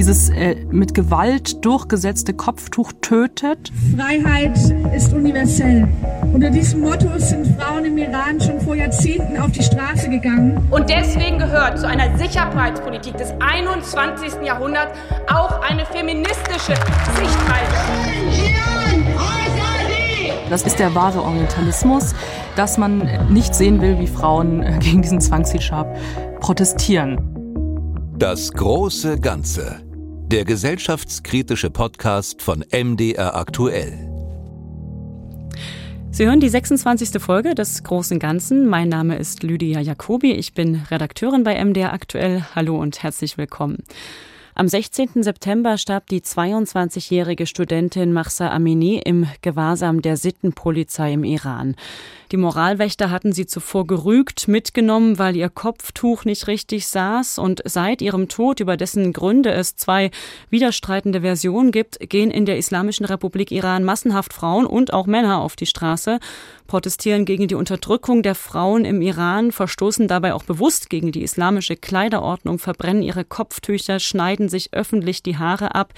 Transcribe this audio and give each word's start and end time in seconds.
dieses 0.00 0.30
äh, 0.30 0.56
mit 0.70 0.94
Gewalt 0.94 1.62
durchgesetzte 1.62 2.32
Kopftuch 2.32 2.90
tötet. 3.02 3.70
Freiheit 3.94 4.56
ist 4.96 5.12
universell. 5.12 5.86
Unter 6.32 6.48
diesem 6.48 6.80
Motto 6.80 7.06
sind 7.18 7.46
Frauen 7.60 7.84
im 7.84 7.98
Iran 7.98 8.40
schon 8.40 8.58
vor 8.62 8.74
Jahrzehnten 8.74 9.36
auf 9.36 9.52
die 9.52 9.62
Straße 9.62 10.08
gegangen. 10.08 10.66
Und 10.70 10.88
deswegen 10.88 11.36
gehört 11.36 11.78
zu 11.78 11.86
einer 11.86 12.16
Sicherheitspolitik 12.16 13.18
des 13.18 13.34
21. 13.40 14.42
Jahrhunderts 14.42 14.98
auch 15.28 15.60
eine 15.60 15.84
feministische 15.84 16.76
Sichtweise. 17.18 17.76
Das 20.48 20.62
ist 20.62 20.78
der 20.78 20.94
wahre 20.94 21.22
Orientalismus, 21.22 22.14
dass 22.56 22.78
man 22.78 23.06
nicht 23.28 23.54
sehen 23.54 23.82
will, 23.82 23.98
wie 23.98 24.06
Frauen 24.06 24.62
äh, 24.62 24.78
gegen 24.80 25.02
diesen 25.02 25.20
Zwangshijab 25.20 25.94
protestieren. 26.40 27.20
Das 28.18 28.50
große 28.52 29.20
Ganze. 29.20 29.89
Der 30.30 30.44
gesellschaftskritische 30.44 31.70
Podcast 31.70 32.40
von 32.40 32.64
MDR 32.70 33.34
aktuell. 33.34 33.98
Sie 36.12 36.24
hören 36.24 36.38
die 36.38 36.48
26. 36.48 37.20
Folge 37.20 37.56
des 37.56 37.82
Großen 37.82 38.20
Ganzen. 38.20 38.68
Mein 38.68 38.88
Name 38.88 39.16
ist 39.16 39.42
Lydia 39.42 39.80
Jacobi. 39.80 40.30
Ich 40.30 40.54
bin 40.54 40.82
Redakteurin 40.88 41.42
bei 41.42 41.60
MDR 41.64 41.92
aktuell. 41.92 42.46
Hallo 42.54 42.78
und 42.78 43.02
herzlich 43.02 43.38
willkommen. 43.38 43.78
Am 44.54 44.68
16. 44.68 45.24
September 45.24 45.76
starb 45.78 46.06
die 46.06 46.20
22-jährige 46.20 47.46
Studentin 47.46 48.12
Mahsa 48.12 48.50
Amini 48.50 49.00
im 49.04 49.26
Gewahrsam 49.42 50.00
der 50.00 50.16
Sittenpolizei 50.16 51.12
im 51.12 51.24
Iran. 51.24 51.74
Die 52.32 52.36
Moralwächter 52.36 53.10
hatten 53.10 53.32
sie 53.32 53.46
zuvor 53.46 53.88
gerügt 53.88 54.46
mitgenommen, 54.46 55.18
weil 55.18 55.34
ihr 55.34 55.48
Kopftuch 55.48 56.24
nicht 56.24 56.46
richtig 56.46 56.86
saß 56.86 57.38
und 57.38 57.60
seit 57.64 58.00
ihrem 58.02 58.28
Tod, 58.28 58.60
über 58.60 58.76
dessen 58.76 59.12
Gründe 59.12 59.50
es 59.50 59.74
zwei 59.74 60.12
widerstreitende 60.48 61.22
Versionen 61.22 61.72
gibt, 61.72 61.98
gehen 62.08 62.30
in 62.30 62.46
der 62.46 62.56
Islamischen 62.56 63.04
Republik 63.04 63.50
Iran 63.50 63.82
massenhaft 63.82 64.32
Frauen 64.32 64.64
und 64.64 64.92
auch 64.92 65.06
Männer 65.06 65.40
auf 65.40 65.56
die 65.56 65.66
Straße, 65.66 66.20
protestieren 66.68 67.24
gegen 67.24 67.48
die 67.48 67.56
Unterdrückung 67.56 68.22
der 68.22 68.36
Frauen 68.36 68.84
im 68.84 69.02
Iran, 69.02 69.50
verstoßen 69.50 70.06
dabei 70.06 70.32
auch 70.32 70.44
bewusst 70.44 70.88
gegen 70.88 71.10
die 71.10 71.24
islamische 71.24 71.74
Kleiderordnung, 71.74 72.60
verbrennen 72.60 73.02
ihre 73.02 73.24
Kopftücher, 73.24 73.98
schneiden 73.98 74.48
sich 74.48 74.72
öffentlich 74.72 75.24
die 75.24 75.36
Haare 75.36 75.74
ab. 75.74 75.94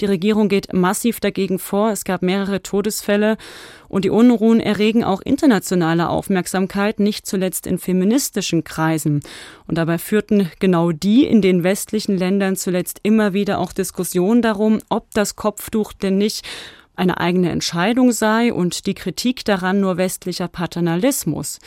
Die 0.00 0.06
Regierung 0.06 0.48
geht 0.48 0.72
massiv 0.72 1.18
dagegen 1.18 1.58
vor. 1.58 1.90
Es 1.90 2.04
gab 2.04 2.22
mehrere 2.22 2.62
Todesfälle 2.62 3.36
und 3.88 4.04
die 4.04 4.10
Unruhen 4.10 4.60
erregen 4.60 5.02
auch 5.02 5.20
internationale 5.20 6.08
Aufmerksamkeit, 6.08 7.00
nicht 7.00 7.26
zuletzt 7.26 7.66
in 7.66 7.78
feministischen 7.78 8.62
Kreisen. 8.62 9.22
Und 9.66 9.76
dabei 9.76 9.98
führten 9.98 10.50
genau 10.60 10.92
die 10.92 11.26
in 11.26 11.42
den 11.42 11.64
westlichen 11.64 12.16
Ländern 12.16 12.54
zuletzt 12.56 13.00
immer 13.02 13.32
wieder 13.32 13.58
auch 13.58 13.72
Diskussionen 13.72 14.42
darum, 14.42 14.78
ob 14.88 15.12
das 15.14 15.34
Kopftuch 15.34 15.92
denn 15.92 16.18
nicht 16.18 16.46
eine 16.94 17.18
eigene 17.18 17.50
Entscheidung 17.50 18.12
sei 18.12 18.52
und 18.52 18.86
die 18.86 18.94
Kritik 18.94 19.44
daran 19.44 19.80
nur 19.80 19.96
westlicher 19.96 20.48
Paternalismus. 20.48 21.60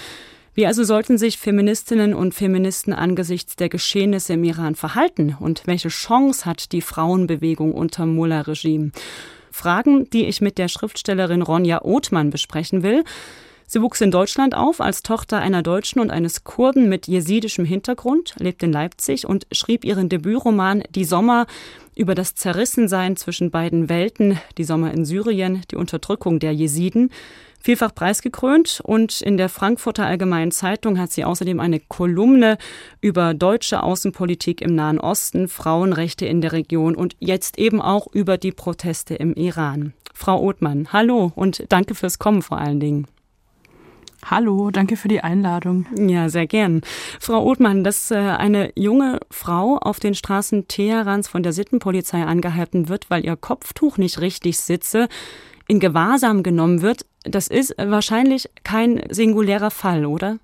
Wie 0.54 0.68
also 0.68 0.84
sollten 0.84 1.18
sich 1.18 1.38
Feministinnen 1.38 2.14
und 2.14 2.34
Feministen 2.34 2.92
angesichts 2.94 3.56
der 3.56 3.70
Geschehnisse 3.70 4.34
im 4.34 4.44
Iran 4.44 4.76
verhalten 4.76 5.38
und 5.40 5.64
welche 5.66 5.88
Chance 5.88 6.46
hat 6.46 6.74
die 6.74 6.82
Frauenbewegung 6.82 7.74
unter 7.74 8.06
Mullah-Regime? 8.06 8.92
Fragen, 9.50 10.10
die 10.10 10.26
ich 10.26 10.42
mit 10.42 10.58
der 10.58 10.68
Schriftstellerin 10.68 11.42
Ronja 11.42 11.84
Othmann 11.84 12.32
besprechen 12.32 12.84
will. 12.84 13.04
Sie 13.66 13.82
wuchs 13.82 14.02
in 14.02 14.12
Deutschland 14.12 14.54
auf 14.54 14.82
als 14.82 15.04
Tochter 15.04 15.40
einer 15.40 15.64
Deutschen 15.64 16.02
und 16.02 16.12
eines 16.12 16.44
Kurden 16.44 16.90
mit 16.90 17.08
jesidischem 17.08 17.64
Hintergrund, 17.64 18.36
lebt 18.38 18.62
in 18.64 18.74
Leipzig 18.74 19.26
und 19.26 19.48
schrieb 19.54 19.86
ihren 19.86 20.10
Debütroman 20.10 20.84
Die 20.90 21.06
Sommer 21.06 21.48
über 21.96 22.14
das 22.14 22.36
Zerrissensein 22.36 23.16
zwischen 23.16 23.52
beiden 23.52 23.88
Welten, 23.88 24.38
die 24.58 24.66
Sommer 24.66 24.92
in 24.94 25.06
Syrien, 25.06 25.62
die 25.72 25.78
Unterdrückung 25.78 26.40
der 26.40 26.54
Jesiden 26.54 27.12
vielfach 27.62 27.94
preisgekrönt 27.94 28.82
und 28.84 29.22
in 29.22 29.38
der 29.38 29.50
Frankfurter 29.50 30.06
Allgemeinen 30.06 30.52
Zeitung 30.52 31.00
hat 31.00 31.12
sie 31.12 31.24
außerdem 31.24 31.60
eine 31.60 31.80
Kolumne 31.80 32.58
über 33.00 33.34
deutsche 33.34 33.84
Außenpolitik 33.84 34.62
im 34.62 34.76
Nahen 34.76 35.00
Osten, 35.00 35.48
Frauenrechte 35.48 36.26
in 36.26 36.42
der 36.42 36.52
Region 36.52 36.96
und 36.96 37.16
jetzt 37.20 37.58
eben 37.58 37.82
auch 37.82 38.08
über 38.12 38.38
die 38.38 38.52
Proteste 38.52 39.16
im 39.16 39.34
Iran. 39.34 39.94
Frau 40.14 40.42
Othmann, 40.42 40.90
hallo 40.92 41.32
und 41.36 41.66
danke 41.70 41.96
fürs 41.96 42.20
Kommen 42.20 42.42
vor 42.42 42.58
allen 42.58 42.80
Dingen. 42.80 43.08
Hallo, 44.24 44.70
danke 44.70 44.98
für 44.98 45.08
die 45.08 45.22
Einladung. 45.22 45.88
Ja, 45.98 46.30
sehr 46.30 46.46
gern. 46.46 46.82
Frau 47.20 47.44
Othmann, 47.44 47.84
dass 47.84 48.12
äh, 48.12 48.18
eine 48.18 48.72
junge 48.76 49.20
Frau 49.32 49.78
auf 49.78 50.00
den 50.00 50.14
Straßen 50.14 50.68
Teherans 50.68 51.28
von 51.28 51.42
der 51.42 51.54
Sittenpolizei 51.54 52.24
angehalten 52.24 52.88
wird, 52.88 53.10
weil 53.10 53.26
ihr 53.26 53.36
Kopftuch 53.36 53.98
nicht 53.98 54.22
richtig 54.22 54.60
sitze, 54.60 55.10
in 55.68 55.80
Gewahrsam 55.80 56.44
genommen 56.44 56.82
wird, 56.82 57.06
das 57.24 57.48
ist 57.48 57.76
wahrscheinlich 57.78 58.50
kein 58.64 59.02
singulärer 59.10 59.72
Fall, 59.72 60.06
oder? 60.06 60.40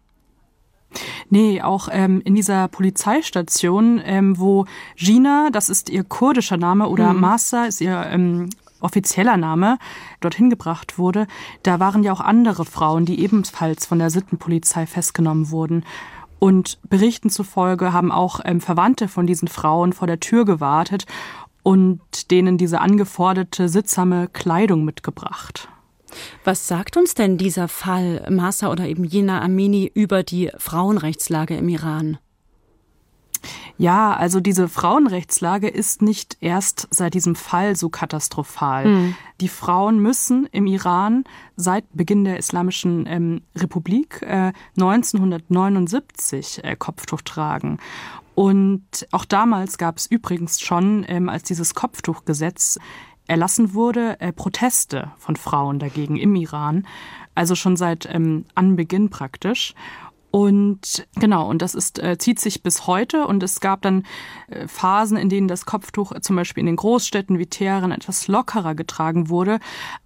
Nee, 1.30 1.62
auch 1.62 1.90
ähm, 1.92 2.22
in 2.24 2.36
dieser 2.36 2.68
Polizeistation, 2.68 4.02
ähm, 4.04 4.40
wo 4.40 4.66
Gina, 4.96 5.50
das 5.52 5.70
ist 5.70 5.90
ihr 5.90 6.04
kurdischer 6.04 6.58
Name, 6.58 6.88
oder 6.88 7.14
mhm. 7.14 7.20
Masa 7.20 7.66
ist 7.66 7.82
ihr 7.82 8.06
ähm, 8.10 8.50
offizieller 8.80 9.38
Name, 9.38 9.80
dorthin 10.22 10.50
gebracht 10.50 10.98
wurde, 10.98 11.28
da 11.64 11.80
waren 11.80 12.04
ja 12.04 12.14
auch 12.14 12.22
andere 12.22 12.64
Frauen, 12.64 13.06
die 13.06 13.20
ebenfalls 13.20 13.86
von 13.86 14.00
der 14.00 14.10
Sittenpolizei 14.10 14.86
festgenommen 14.86 15.52
wurden. 15.52 15.84
Und 16.40 16.80
Berichten 16.88 17.30
zufolge 17.30 17.94
haben 17.94 18.12
auch 18.12 18.40
ähm, 18.46 18.62
Verwandte 18.62 19.08
von 19.08 19.26
diesen 19.26 19.48
Frauen 19.48 19.92
vor 19.94 20.08
der 20.08 20.20
Tür 20.20 20.46
gewartet 20.46 21.06
und 21.64 22.32
denen 22.32 22.58
diese 22.58 22.80
angeforderte 22.80 23.68
sittsame 23.68 24.30
Kleidung 24.30 24.86
mitgebracht. 24.86 25.68
Was 26.44 26.68
sagt 26.68 26.98
uns 26.98 27.14
denn 27.14 27.38
dieser 27.38 27.68
Fall 27.68 28.26
Masa 28.30 28.72
oder 28.72 28.86
eben 28.88 29.04
Jena 29.04 29.42
Amini 29.42 29.92
über 29.94 30.24
die 30.24 30.52
Frauenrechtslage 30.58 31.56
im 31.56 31.70
Iran? 31.70 32.18
Ja, 33.78 34.14
also 34.14 34.40
diese 34.40 34.68
Frauenrechtslage 34.68 35.68
ist 35.68 36.02
nicht 36.02 36.38
erst 36.42 36.88
seit 36.90 37.14
diesem 37.14 37.36
Fall 37.36 37.76
so 37.76 37.90
katastrophal. 37.90 38.86
Hm. 38.86 39.16
Die 39.40 39.50
Frauen 39.50 40.00
müssen 40.00 40.48
im 40.52 40.66
Iran 40.66 41.26
seit 41.56 41.86
Beginn 41.94 42.24
der 42.24 42.38
Islamischen 42.38 43.06
ähm, 43.08 43.44
Republik 43.56 44.24
äh, 44.24 44.52
1979 44.78 46.64
äh, 46.64 46.76
Kopftuch 46.76 47.22
tragen. 47.22 47.78
Und 48.34 49.08
auch 49.12 49.26
damals 49.26 49.78
gab 49.78 49.98
es 49.98 50.08
übrigens 50.08 50.60
schon, 50.60 51.06
ähm, 51.08 51.30
als 51.30 51.44
dieses 51.44 51.76
Kopftuchgesetz 51.76 52.80
erlassen 53.28 53.74
wurde, 53.74 54.20
äh, 54.20 54.32
Proteste 54.32 55.12
von 55.18 55.36
Frauen 55.36 55.80
dagegen 55.80 56.18
im 56.18 56.36
Iran. 56.36 56.88
Also 57.36 57.56
schon 57.56 57.78
seit 57.78 58.08
ähm, 58.12 58.46
Anbeginn 58.56 59.10
praktisch. 59.10 59.76
Und 60.30 61.08
genau, 61.16 61.50
und 61.50 61.62
das 61.62 61.74
ist, 61.74 62.00
äh, 62.00 62.18
zieht 62.18 62.40
sich 62.40 62.62
bis 62.62 62.86
heute. 62.86 63.26
Und 63.26 63.44
es 63.44 63.60
gab 63.60 63.82
dann 63.82 64.04
äh, 64.50 64.68
Phasen, 64.68 65.18
in 65.18 65.30
denen 65.30 65.48
das 65.48 65.66
Kopftuch 65.66 66.14
zum 66.20 66.36
Beispiel 66.36 66.62
in 66.62 66.68
den 66.68 66.76
Großstädten 66.76 67.40
wie 67.40 67.48
Teheran 67.48 67.92
etwas 67.92 68.28
lockerer 68.28 68.76
getragen 68.76 69.30
wurde. 69.30 69.60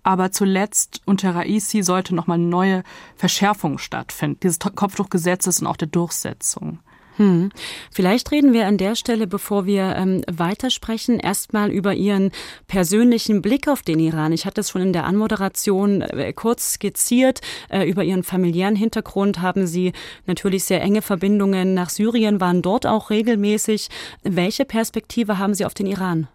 Aber 0.04 0.32
zuletzt 0.32 1.02
unter 1.06 1.36
Raisi 1.36 1.84
sollte 1.84 2.16
nochmal 2.16 2.36
eine 2.36 2.48
neue 2.48 2.84
Verschärfung 3.16 3.78
stattfinden, 3.78 4.40
dieses 4.42 4.60
Kopftuchgesetzes 4.60 5.62
und 5.62 5.68
auch 5.68 5.78
der 5.78 5.88
Durchsetzung. 5.88 6.80
Hm. 7.22 7.52
Vielleicht 7.92 8.32
reden 8.32 8.52
wir 8.52 8.66
an 8.66 8.80
der 8.80 8.96
Stelle, 8.96 9.28
bevor 9.28 9.68
wir 9.68 9.96
ähm, 9.96 10.24
weitersprechen, 10.28 11.20
erstmal 11.20 11.70
über 11.70 11.94
Ihren 11.94 12.32
persönlichen 12.66 13.44
Blick 13.44 13.68
auf 13.68 13.84
den 13.84 14.00
Iran. 14.00 14.32
Ich 14.32 14.48
hatte 14.48 14.62
es 14.62 14.72
schon 14.72 14.82
in 14.82 14.92
der 14.92 15.06
Anmoderation 15.06 16.02
äh, 16.02 16.34
kurz 16.34 16.74
skizziert. 16.74 17.42
Äh, 17.70 17.88
über 17.88 18.04
Ihren 18.04 18.24
familiären 18.24 18.76
Hintergrund 18.76 19.40
haben 19.40 19.68
Sie 19.68 19.94
natürlich 20.26 20.64
sehr 20.64 20.82
enge 20.82 21.04
Verbindungen 21.04 21.76
nach 21.76 21.92
Syrien, 21.92 22.42
waren 22.42 22.64
dort 22.64 22.88
auch 22.88 23.12
regelmäßig. 23.12 23.90
Welche 24.24 24.66
Perspektive 24.66 25.38
haben 25.38 25.54
Sie 25.54 25.66
auf 25.66 25.76
den 25.76 25.86
Iran? 25.86 26.28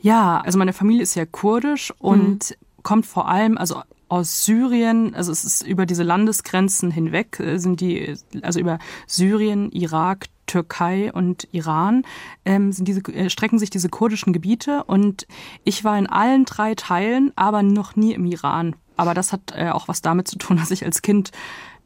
Ja, 0.00 0.40
also 0.40 0.58
meine 0.58 0.72
Familie 0.72 1.02
ist 1.02 1.14
ja 1.14 1.26
kurdisch 1.26 1.92
und 1.98 2.44
hm. 2.44 2.56
kommt 2.82 3.04
vor 3.04 3.28
allem, 3.28 3.58
also 3.58 3.82
aus 4.12 4.44
Syrien, 4.44 5.14
also 5.14 5.32
es 5.32 5.42
ist 5.42 5.62
über 5.62 5.86
diese 5.86 6.02
Landesgrenzen 6.02 6.90
hinweg, 6.90 7.40
äh, 7.40 7.56
sind 7.56 7.80
die, 7.80 8.14
also 8.42 8.60
über 8.60 8.78
Syrien, 9.06 9.72
Irak, 9.72 10.26
Türkei 10.44 11.10
und 11.10 11.48
Iran 11.52 12.02
ähm, 12.44 12.72
sind 12.72 12.88
diese, 12.88 13.00
äh, 13.06 13.30
strecken 13.30 13.58
sich 13.58 13.70
diese 13.70 13.88
kurdischen 13.88 14.34
Gebiete 14.34 14.84
und 14.84 15.26
ich 15.64 15.82
war 15.82 15.98
in 15.98 16.06
allen 16.06 16.44
drei 16.44 16.74
Teilen, 16.74 17.32
aber 17.36 17.62
noch 17.62 17.96
nie 17.96 18.12
im 18.12 18.26
Iran. 18.26 18.76
Aber 18.98 19.14
das 19.14 19.32
hat 19.32 19.54
äh, 19.56 19.70
auch 19.70 19.88
was 19.88 20.02
damit 20.02 20.28
zu 20.28 20.36
tun, 20.36 20.56
dass 20.58 20.70
ich 20.70 20.84
als 20.84 21.00
Kind 21.00 21.30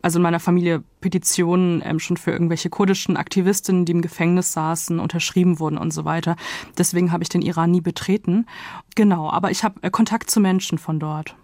also 0.03 0.19
in 0.19 0.23
meiner 0.23 0.41
Familie 0.41 0.83
Petitionen 1.01 1.81
ähm, 1.85 2.01
schon 2.01 2.17
für 2.17 2.33
irgendwelche 2.33 2.71
kurdischen 2.71 3.17
Aktivistinnen, 3.17 3.85
die 3.85 3.93
im 3.93 4.03
Gefängnis 4.03 4.53
saßen, 4.53 4.99
unterschrieben 4.99 5.61
wurden 5.61 5.79
und 5.79 5.93
so 5.93 6.05
weiter. 6.05 6.35
Deswegen 6.77 7.13
habe 7.13 7.23
ich 7.23 7.29
den 7.29 7.43
Iran 7.43 7.71
nie 7.71 7.81
betreten. 7.81 8.47
Genau, 8.97 9.31
aber 9.31 9.53
ich 9.53 9.63
habe 9.63 9.83
äh, 9.83 9.91
Kontakt 9.91 10.31
zu 10.31 10.41
Menschen 10.41 10.79
von 10.79 10.99
dort. 10.99 11.37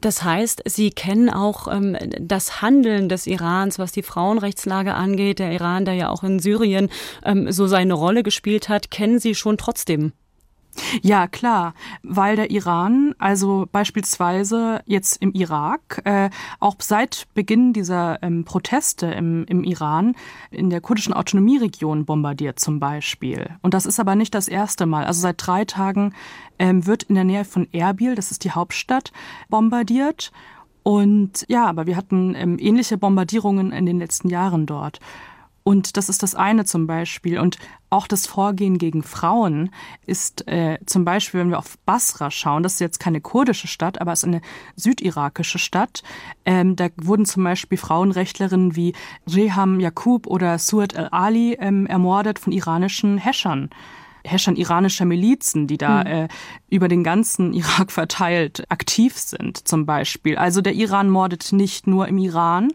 Das 0.00 0.22
heißt, 0.22 0.62
Sie 0.66 0.90
kennen 0.90 1.28
auch 1.28 1.68
ähm, 1.68 1.96
das 2.18 2.62
Handeln 2.62 3.08
des 3.08 3.26
Irans, 3.26 3.78
was 3.78 3.92
die 3.92 4.02
Frauenrechtslage 4.02 4.94
angeht. 4.94 5.38
Der 5.38 5.52
Iran, 5.52 5.84
der 5.84 5.94
ja 5.94 6.08
auch 6.08 6.24
in 6.24 6.38
Syrien 6.38 6.88
ähm, 7.24 7.52
so 7.52 7.66
seine 7.66 7.94
Rolle 7.94 8.22
gespielt 8.22 8.68
hat, 8.68 8.90
kennen 8.90 9.18
Sie 9.18 9.34
schon 9.34 9.58
trotzdem. 9.58 10.12
Ja, 11.02 11.26
klar, 11.26 11.74
weil 12.02 12.36
der 12.36 12.50
Iran, 12.50 13.14
also 13.18 13.66
beispielsweise 13.70 14.82
jetzt 14.86 15.20
im 15.22 15.32
Irak, 15.32 16.02
äh, 16.04 16.30
auch 16.58 16.76
seit 16.78 17.26
Beginn 17.34 17.72
dieser 17.72 18.22
ähm, 18.22 18.44
Proteste 18.44 19.06
im, 19.06 19.44
im 19.46 19.64
Iran 19.64 20.14
in 20.50 20.70
der 20.70 20.80
kurdischen 20.80 21.12
Autonomieregion 21.12 22.04
bombardiert 22.04 22.60
zum 22.60 22.80
Beispiel. 22.80 23.50
Und 23.62 23.74
das 23.74 23.86
ist 23.86 24.00
aber 24.00 24.14
nicht 24.14 24.34
das 24.34 24.48
erste 24.48 24.86
Mal. 24.86 25.04
Also 25.04 25.20
seit 25.20 25.44
drei 25.44 25.64
Tagen 25.64 26.14
ähm, 26.58 26.86
wird 26.86 27.04
in 27.04 27.14
der 27.14 27.24
Nähe 27.24 27.44
von 27.44 27.68
Erbil, 27.72 28.14
das 28.14 28.30
ist 28.30 28.44
die 28.44 28.52
Hauptstadt, 28.52 29.12
bombardiert. 29.48 30.32
Und 30.82 31.44
ja, 31.48 31.66
aber 31.66 31.86
wir 31.86 31.96
hatten 31.96 32.34
ähm, 32.34 32.58
ähnliche 32.58 32.96
Bombardierungen 32.96 33.72
in 33.72 33.86
den 33.86 33.98
letzten 33.98 34.28
Jahren 34.28 34.66
dort. 34.66 35.00
Und 35.62 35.96
das 35.96 36.08
ist 36.08 36.22
das 36.22 36.34
eine 36.34 36.64
zum 36.64 36.86
Beispiel. 36.86 37.38
Und 37.38 37.58
auch 37.90 38.06
das 38.06 38.26
Vorgehen 38.26 38.78
gegen 38.78 39.02
Frauen 39.02 39.70
ist 40.06 40.46
äh, 40.48 40.78
zum 40.86 41.04
Beispiel, 41.04 41.40
wenn 41.40 41.50
wir 41.50 41.58
auf 41.58 41.78
Basra 41.84 42.30
schauen, 42.30 42.62
das 42.62 42.74
ist 42.74 42.80
jetzt 42.80 43.00
keine 43.00 43.20
kurdische 43.20 43.68
Stadt, 43.68 44.00
aber 44.00 44.12
es 44.12 44.20
ist 44.20 44.28
eine 44.28 44.40
südirakische 44.76 45.58
Stadt. 45.58 46.02
Ähm, 46.44 46.76
da 46.76 46.88
wurden 46.96 47.26
zum 47.26 47.44
Beispiel 47.44 47.78
Frauenrechtlerinnen 47.78 48.76
wie 48.76 48.94
Reham 49.26 49.80
Yakub 49.80 50.26
oder 50.26 50.58
Suad 50.58 50.96
al-Ali 50.96 51.54
ähm, 51.60 51.86
ermordet 51.86 52.38
von 52.38 52.52
iranischen 52.52 53.18
Häschern. 53.18 53.70
Herrschern 54.24 54.56
iranischer 54.56 55.04
Milizen, 55.04 55.66
die 55.66 55.78
da 55.78 56.00
hm. 56.00 56.06
äh, 56.06 56.28
über 56.68 56.88
den 56.88 57.04
ganzen 57.04 57.52
Irak 57.60 57.92
verteilt 57.92 58.64
aktiv 58.68 59.16
sind, 59.16 59.66
zum 59.68 59.86
Beispiel. 59.86 60.36
Also 60.36 60.60
der 60.60 60.74
Iran 60.74 61.10
mordet 61.10 61.52
nicht 61.52 61.86
nur 61.86 62.08
im 62.08 62.18
Iran, 62.18 62.72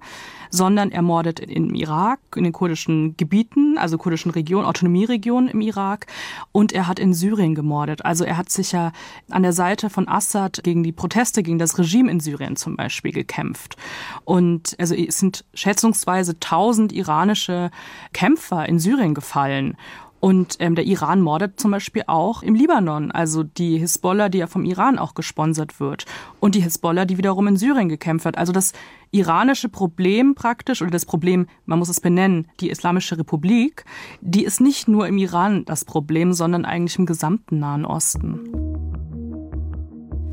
sondern 0.49 0.91
er 0.91 1.01
mordet 1.01 1.39
im 1.39 1.73
Irak, 1.75 2.19
in 2.35 2.43
den 2.43 2.53
kurdischen 2.53 3.17
Gebieten, 3.17 3.77
also 3.77 3.97
kurdischen 3.97 4.31
Regionen, 4.31 4.65
Autonomieregionen 4.65 5.49
im 5.49 5.61
Irak 5.61 6.07
und 6.51 6.71
er 6.71 6.87
hat 6.87 6.99
in 6.99 7.13
Syrien 7.13 7.55
gemordet. 7.55 8.05
Also 8.05 8.23
er 8.23 8.37
hat 8.37 8.49
sich 8.49 8.71
ja 8.71 8.91
an 9.29 9.43
der 9.43 9.53
Seite 9.53 9.89
von 9.89 10.07
Assad 10.07 10.61
gegen 10.63 10.83
die 10.83 10.91
Proteste 10.91 11.43
gegen 11.43 11.59
das 11.59 11.77
Regime 11.77 12.09
in 12.09 12.19
Syrien 12.19 12.55
zum 12.55 12.75
Beispiel 12.75 13.11
gekämpft. 13.11 13.75
Und 14.23 14.75
also 14.79 14.95
es 14.95 15.19
sind 15.19 15.45
schätzungsweise 15.53 16.39
tausend 16.39 16.93
iranische 16.93 17.71
Kämpfer 18.13 18.67
in 18.67 18.79
Syrien 18.79 19.13
gefallen. 19.13 19.77
Und 20.25 20.55
ähm, 20.57 20.73
der 20.73 20.85
Iran 20.85 21.21
mordet 21.21 21.59
zum 21.59 21.69
Beispiel 21.69 22.01
auch 22.07 22.41
im 22.41 22.55
Libanon, 22.55 23.11
also 23.11 23.43
die 23.43 23.77
Hisbollah, 23.77 24.27
die 24.27 24.39
ja 24.39 24.47
vom 24.47 24.65
Iran 24.65 24.97
auch 24.97 25.13
gesponsert 25.13 25.79
wird. 25.79 26.05
Und 26.39 26.55
die 26.55 26.61
Hisbollah, 26.61 27.05
die 27.05 27.19
wiederum 27.19 27.45
in 27.45 27.57
Syrien 27.57 27.89
gekämpft 27.89 28.25
hat. 28.25 28.35
Also 28.35 28.51
das 28.51 28.73
iranische 29.11 29.69
Problem 29.69 30.33
praktisch, 30.33 30.81
oder 30.81 30.89
das 30.89 31.05
Problem, 31.05 31.45
man 31.67 31.77
muss 31.77 31.89
es 31.89 32.01
benennen, 32.01 32.47
die 32.59 32.71
Islamische 32.71 33.19
Republik, 33.19 33.85
die 34.19 34.45
ist 34.45 34.61
nicht 34.61 34.87
nur 34.87 35.07
im 35.07 35.19
Iran 35.19 35.63
das 35.65 35.85
Problem, 35.85 36.33
sondern 36.33 36.65
eigentlich 36.65 36.97
im 36.97 37.05
gesamten 37.05 37.59
Nahen 37.59 37.85
Osten. 37.85 38.39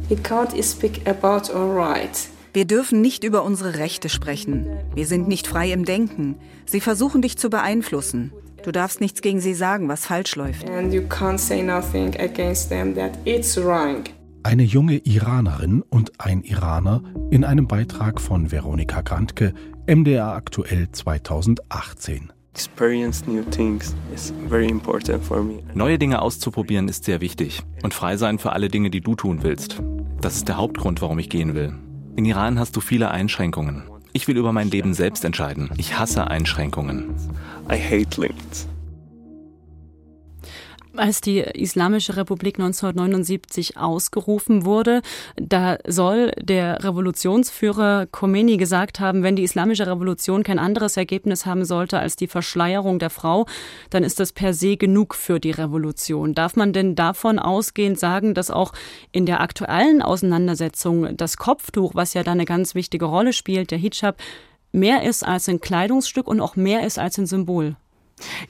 We 0.09 0.17
can't 0.17 0.59
speak 0.63 1.07
about 1.07 1.53
our 1.55 1.69
rights. 1.69 2.32
Wir 2.55 2.67
dürfen 2.67 3.01
nicht 3.01 3.25
über 3.25 3.45
unsere 3.45 3.79
Rechte 3.79 4.11
sprechen. 4.11 4.67
Wir 4.95 5.07
sind 5.07 5.27
nicht 5.27 5.47
frei 5.47 5.73
im 5.73 5.87
Denken. 5.87 6.37
Sie 6.67 6.81
versuchen 6.81 7.23
dich 7.23 7.39
zu 7.39 7.49
beeinflussen. 7.49 8.31
Du 8.63 8.73
darfst 8.73 9.01
nichts 9.01 9.23
gegen 9.23 9.41
sie 9.41 9.55
sagen, 9.55 9.89
was 9.89 10.05
falsch 10.05 10.37
läuft. 10.37 10.67
Eine 14.45 14.63
junge 14.65 14.99
Iranerin 14.99 15.83
und 15.89 16.21
ein 16.21 16.43
Iraner 16.43 17.03
in 17.31 17.45
einem 17.45 17.69
Beitrag 17.69 18.21
von 18.21 18.53
Veronika 18.53 19.01
Grantke, 19.01 19.55
MDR 19.87 20.35
aktuell 20.35 20.89
2018. 20.93 22.33
Neue 25.75 25.99
Dinge 25.99 26.21
auszuprobieren 26.21 26.89
ist 26.89 27.05
sehr 27.05 27.23
wichtig 27.23 27.63
und 27.83 27.95
frei 27.95 28.19
sein 28.19 28.39
für 28.39 28.53
alle 28.53 28.69
Dinge, 28.69 28.91
die 28.91 29.01
du 29.01 29.15
tun 29.15 29.43
willst. 29.43 29.83
Das 30.21 30.37
ist 30.37 30.49
der 30.49 30.59
Hauptgrund, 30.59 31.01
warum 31.01 31.19
ich 31.19 31.31
gehen 31.31 31.55
will. 31.55 31.73
In 32.15 32.27
Iran 32.27 32.59
hast 32.59 32.77
du 32.77 32.81
viele 32.81 33.11
Einschränkungen. 33.11 33.85
Ich 34.13 34.29
will 34.29 34.37
über 34.37 34.53
mein 34.53 34.71
Leben 34.71 34.93
selbst 34.93 35.25
entscheiden. 35.25 35.71
Ich 35.79 35.99
hasse 35.99 36.27
Einschränkungen. 36.27 37.15
I 37.71 37.77
hate 37.79 38.21
limits. 38.21 38.69
Als 40.95 41.23
die 41.23 41.39
Islamische 41.39 42.17
Republik 42.17 42.59
1979 42.59 43.79
ausgerufen 43.79 44.67
wurde, 44.67 45.01
da 45.37 45.79
soll 45.87 46.33
der 46.39 46.85
Revolutionsführer 46.85 48.07
Khomeini 48.11 48.59
gesagt 48.59 49.01
haben, 49.01 49.23
wenn 49.23 49.35
die 49.35 49.43
Islamische 49.43 49.87
Revolution 49.87 50.43
kein 50.43 50.59
anderes 50.59 50.99
Ergebnis 50.99 51.47
haben 51.47 51.65
sollte 51.65 51.99
als 51.99 52.17
die 52.17 52.27
Verschleierung 52.27 52.99
der 52.99 53.09
Frau, 53.09 53.47
dann 53.89 54.05
ist 54.05 54.21
das 54.21 54.33
per 54.33 54.53
se 54.53 54.77
genug 54.77 55.15
für 55.15 55.41
die 55.41 55.53
Revolution. 55.53 56.35
Darf 56.35 56.57
man 56.57 56.75
denn 56.75 56.95
davon 56.95 57.39
ausgehend 57.39 57.99
sagen, 57.99 58.35
dass 58.35 58.51
auch 58.51 58.75
in 59.13 59.25
der 59.25 59.41
aktuellen 59.41 60.03
Auseinandersetzung 60.03 61.17
das 61.17 61.39
Kopftuch, 61.39 61.95
was 61.95 62.13
ja 62.13 62.23
da 62.23 62.33
eine 62.33 62.45
ganz 62.45 62.75
wichtige 62.75 63.07
Rolle 63.07 63.33
spielt, 63.33 63.71
der 63.71 63.79
Hijab, 63.79 64.19
mehr 64.73 65.05
ist 65.05 65.27
als 65.27 65.49
ein 65.49 65.63
Kleidungsstück 65.63 66.29
und 66.29 66.43
auch 66.43 66.55
mehr 66.55 66.87
ist 66.87 66.99
als 66.99 67.17
ein 67.17 67.27
Symbol? 67.27 67.77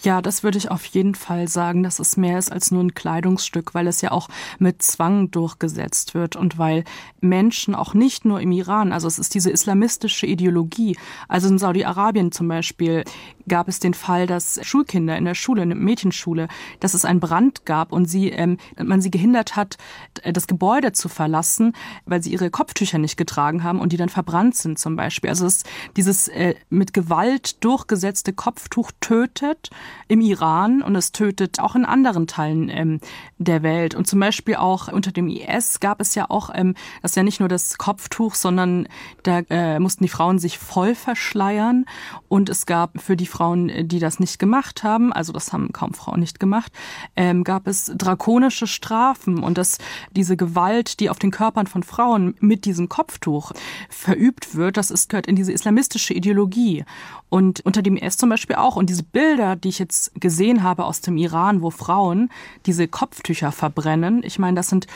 Ja, 0.03 0.23
das 0.23 0.43
würde 0.43 0.59
ich 0.59 0.71
auf 0.71 0.85
jeden 0.87 1.15
Fall 1.15 1.49
sagen, 1.49 1.83
dass 1.83 1.99
es 1.99 2.17
mehr 2.17 2.39
ist 2.39 2.53
als 2.53 2.71
nur 2.71 2.83
ein 2.83 2.95
Kleidungsstück, 2.95 3.75
weil 3.75 3.87
es 3.87 4.01
ja 4.01 4.13
auch 4.13 4.29
mit 4.59 4.83
Zwang 4.83 5.31
durchgesetzt 5.31 6.15
wird 6.15 6.37
und 6.37 6.59
weil 6.59 6.85
Menschen 7.21 7.75
auch 7.75 7.95
nicht 7.95 8.25
nur 8.25 8.41
im 8.41 8.53
Iran, 8.53 8.93
also 8.93 9.07
es 9.07 9.19
ist 9.19 9.35
diese 9.35 9.51
islamistische 9.51 10.27
Ideologie, 10.27 10.97
also 11.29 11.49
in 11.49 11.59
Saudi-Arabien 11.59 12.33
zum 12.33 12.49
Beispiel 12.49 13.05
gab 13.49 13.69
es 13.69 13.81
den 13.81 13.95
Fall, 13.95 14.27
dass 14.27 14.61
Schulkinder 14.63 15.17
in 15.17 15.25
der 15.25 15.35
Schule, 15.35 15.63
in 15.63 15.71
der 15.71 15.79
Mädchenschule, 15.79 16.49
dass 16.81 16.95
es 16.95 17.05
einen 17.05 17.21
Brand 17.21 17.65
gab 17.65 17.93
und 17.93 18.07
sie, 18.07 18.31
ähm, 18.31 18.59
man 18.83 19.01
sie 19.01 19.11
gehindert 19.11 19.57
hat, 19.57 19.79
das 20.25 20.47
Gebäude 20.47 20.93
zu 20.93 21.09
verlassen, 21.09 21.75
weil 22.07 22.23
sie 22.23 22.33
ihre 22.33 22.51
Kopftücher 22.51 22.99
nicht 22.99 23.17
getragen 23.17 23.63
haben 23.63 23.81
und 23.81 23.93
die 23.93 23.97
dann 23.97 24.09
verbrannt 24.09 24.57
sind 24.57 24.79
zum 24.79 24.97
Beispiel. 24.97 25.31
Also 25.31 25.47
es, 25.47 25.65
dieses 25.97 26.29
äh, 26.29 26.55
mit 26.71 26.93
Gewalt 26.93 27.63
durchgesetzte 27.65 28.33
Kopftuch 28.33 28.91
tötet 29.01 29.62
im 30.09 30.21
Iran 30.21 30.83
und 30.83 30.97
es 30.97 31.13
tötet 31.13 31.61
auch 31.61 31.75
in 31.75 31.85
anderen 31.85 32.27
Teilen 32.27 32.69
ähm, 32.69 33.01
der 33.39 33.63
Welt. 33.63 33.95
Und 33.95 34.07
zum 34.07 34.21
Beispiel 34.21 34.57
auch 34.57 34.89
unter 34.89 35.13
dem 35.13 35.29
IS 35.29 35.81
gab 35.81 36.01
es 36.01 36.15
ja 36.15 36.27
auch, 36.29 36.51
ähm, 36.55 36.75
das 37.01 37.13
ist 37.13 37.17
ja 37.17 37.23
nicht 37.23 37.41
nur 37.41 37.49
das 37.49 37.79
Kopftuch, 37.79 38.35
sondern 38.35 38.89
da 39.23 39.41
äh, 39.51 39.79
mussten 39.79 40.05
die 40.05 40.09
Frauen 40.09 40.39
sich 40.39 40.59
voll 40.59 40.95
verschleiern 40.95 41.87
und 42.29 42.49
es 42.49 42.67
gab 42.67 43.01
für 43.01 43.17
die 43.17 43.27
Frauen, 43.27 43.69
äh, 43.69 43.85
die 43.85 43.99
das 43.99 44.21
nicht 44.21 44.39
gemacht 44.39 44.83
haben, 44.83 45.13
also 45.13 45.33
das 45.33 45.53
haben 45.53 45.73
kaum 45.73 45.95
Frauen 45.95 46.21
nicht 46.21 46.41
gemacht, 46.41 46.73
ähm, 47.17 47.45
gab 47.45 47.67
es 47.67 47.93
drakonische 47.97 48.67
Strafen 48.67 49.43
und 49.43 49.59
dass 49.59 49.79
diese 50.13 50.37
Gewalt, 50.37 51.01
die 51.01 51.11
auf 51.11 51.19
den 51.19 51.31
Körpern 51.31 51.67
von 51.67 51.83
Frauen 51.83 52.35
mit 52.41 52.65
diesem 52.65 52.89
Kopftuch 52.89 53.53
verübt 53.89 54.55
wird, 54.55 54.77
das 54.77 54.91
ist, 54.91 55.09
gehört 55.09 55.27
in 55.27 55.37
diese 55.37 55.53
islamistische 55.53 56.15
Ideologie. 56.15 56.85
Und 57.33 57.65
unter 57.65 57.81
dem 57.81 57.97
IS 57.97 58.19
zum 58.19 58.29
Beispiel 58.29 58.57
auch. 58.57 58.77
Und 58.77 58.91
diese 58.91 59.05
Bilder, 59.05 59.57
die 59.57 59.71
ich 59.71 59.79
jetzt 59.79 60.13
gesehen 60.21 60.63
habe 60.63 60.85
aus 60.85 61.01
dem 61.01 61.17
Iran, 61.17 61.63
wo 61.63 61.71
Frauen 61.71 62.29
diese 62.67 62.89
Kopftücher 62.89 63.53
verbrennen, 63.53 64.23
ich 64.23 64.39
meine, 64.39 64.55
das 64.55 64.69
sind 64.69 64.87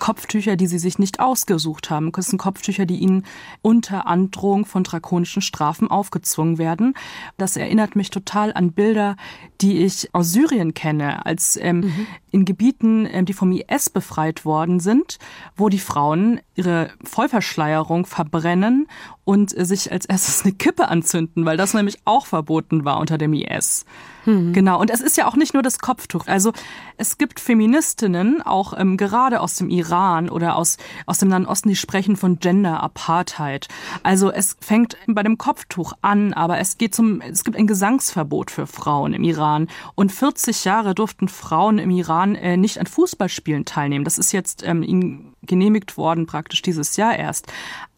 Kopftücher, 0.00 0.56
die 0.56 0.66
sie 0.66 0.80
sich 0.80 0.98
nicht 0.98 1.20
ausgesucht 1.20 1.90
haben. 1.90 2.10
Das 2.10 2.26
sind 2.26 2.38
Kopftücher, 2.38 2.84
die 2.84 2.96
ihnen 2.96 3.24
unter 3.62 4.08
Androhung 4.08 4.66
von 4.66 4.82
drakonischen 4.82 5.40
Strafen 5.40 5.88
aufgezwungen 5.88 6.58
werden. 6.58 6.94
Das 7.36 7.56
erinnert 7.56 7.94
mich 7.94 8.10
total 8.10 8.52
an 8.52 8.72
Bilder, 8.72 9.14
die 9.60 9.84
ich 9.84 10.12
aus 10.12 10.32
Syrien 10.32 10.74
kenne, 10.74 11.24
als 11.24 11.56
ähm, 11.56 11.76
mhm. 11.82 12.06
in 12.32 12.44
Gebieten, 12.44 13.06
ähm, 13.08 13.24
die 13.24 13.34
vom 13.34 13.52
IS 13.52 13.88
befreit 13.88 14.44
worden 14.44 14.80
sind, 14.80 15.18
wo 15.54 15.68
die 15.68 15.78
Frauen 15.78 16.40
ihre 16.56 16.90
Vollverschleierung 17.04 18.04
verbrennen 18.04 18.88
und 19.24 19.56
äh, 19.56 19.64
sich 19.64 19.90
als 19.90 20.06
erstes 20.06 20.42
eine 20.42 20.52
Kippe 20.52 20.88
anzünden, 20.88 21.44
weil 21.46 21.56
das 21.56 21.72
nämlich 21.84 22.00
auch 22.04 22.26
verboten 22.26 22.84
war 22.84 22.98
unter 22.98 23.18
dem 23.18 23.32
IS. 23.32 23.84
Mhm. 24.26 24.52
Genau. 24.52 24.80
Und 24.80 24.90
es 24.90 25.00
ist 25.00 25.16
ja 25.16 25.26
auch 25.26 25.36
nicht 25.36 25.54
nur 25.54 25.62
das 25.62 25.78
Kopftuch. 25.78 26.26
Also 26.26 26.52
es 26.96 27.18
gibt 27.18 27.40
Feministinnen, 27.40 28.42
auch 28.42 28.72
ähm, 28.76 28.96
gerade 28.96 29.40
aus 29.40 29.56
dem 29.56 29.68
Iran 29.70 30.28
oder 30.28 30.56
aus, 30.56 30.78
aus 31.06 31.18
dem 31.18 31.28
Nahen 31.28 31.46
Osten, 31.46 31.68
die 31.68 31.76
sprechen 31.76 32.16
von 32.16 32.38
Gender 32.38 32.82
Apartheid. 32.82 33.68
Also 34.02 34.30
es 34.30 34.56
fängt 34.60 34.96
bei 35.06 35.22
dem 35.22 35.38
Kopftuch 35.38 35.92
an, 36.02 36.32
aber 36.32 36.58
es 36.58 36.78
geht 36.78 36.94
zum, 36.94 37.20
es 37.20 37.44
gibt 37.44 37.56
ein 37.56 37.66
Gesangsverbot 37.66 38.50
für 38.50 38.66
Frauen 38.66 39.12
im 39.12 39.24
Iran. 39.24 39.68
Und 39.94 40.12
40 40.12 40.64
Jahre 40.64 40.94
durften 40.94 41.28
Frauen 41.28 41.78
im 41.78 41.90
Iran 41.90 42.34
äh, 42.34 42.56
nicht 42.56 42.78
an 42.78 42.86
Fußballspielen 42.86 43.64
teilnehmen. 43.64 44.04
Das 44.04 44.18
ist 44.18 44.32
jetzt 44.32 44.62
ähm, 44.64 44.82
ihnen 44.82 45.34
genehmigt 45.42 45.96
worden, 45.96 46.26
praktisch 46.26 46.62
dieses 46.62 46.96
Jahr 46.96 47.16
erst. 47.16 47.52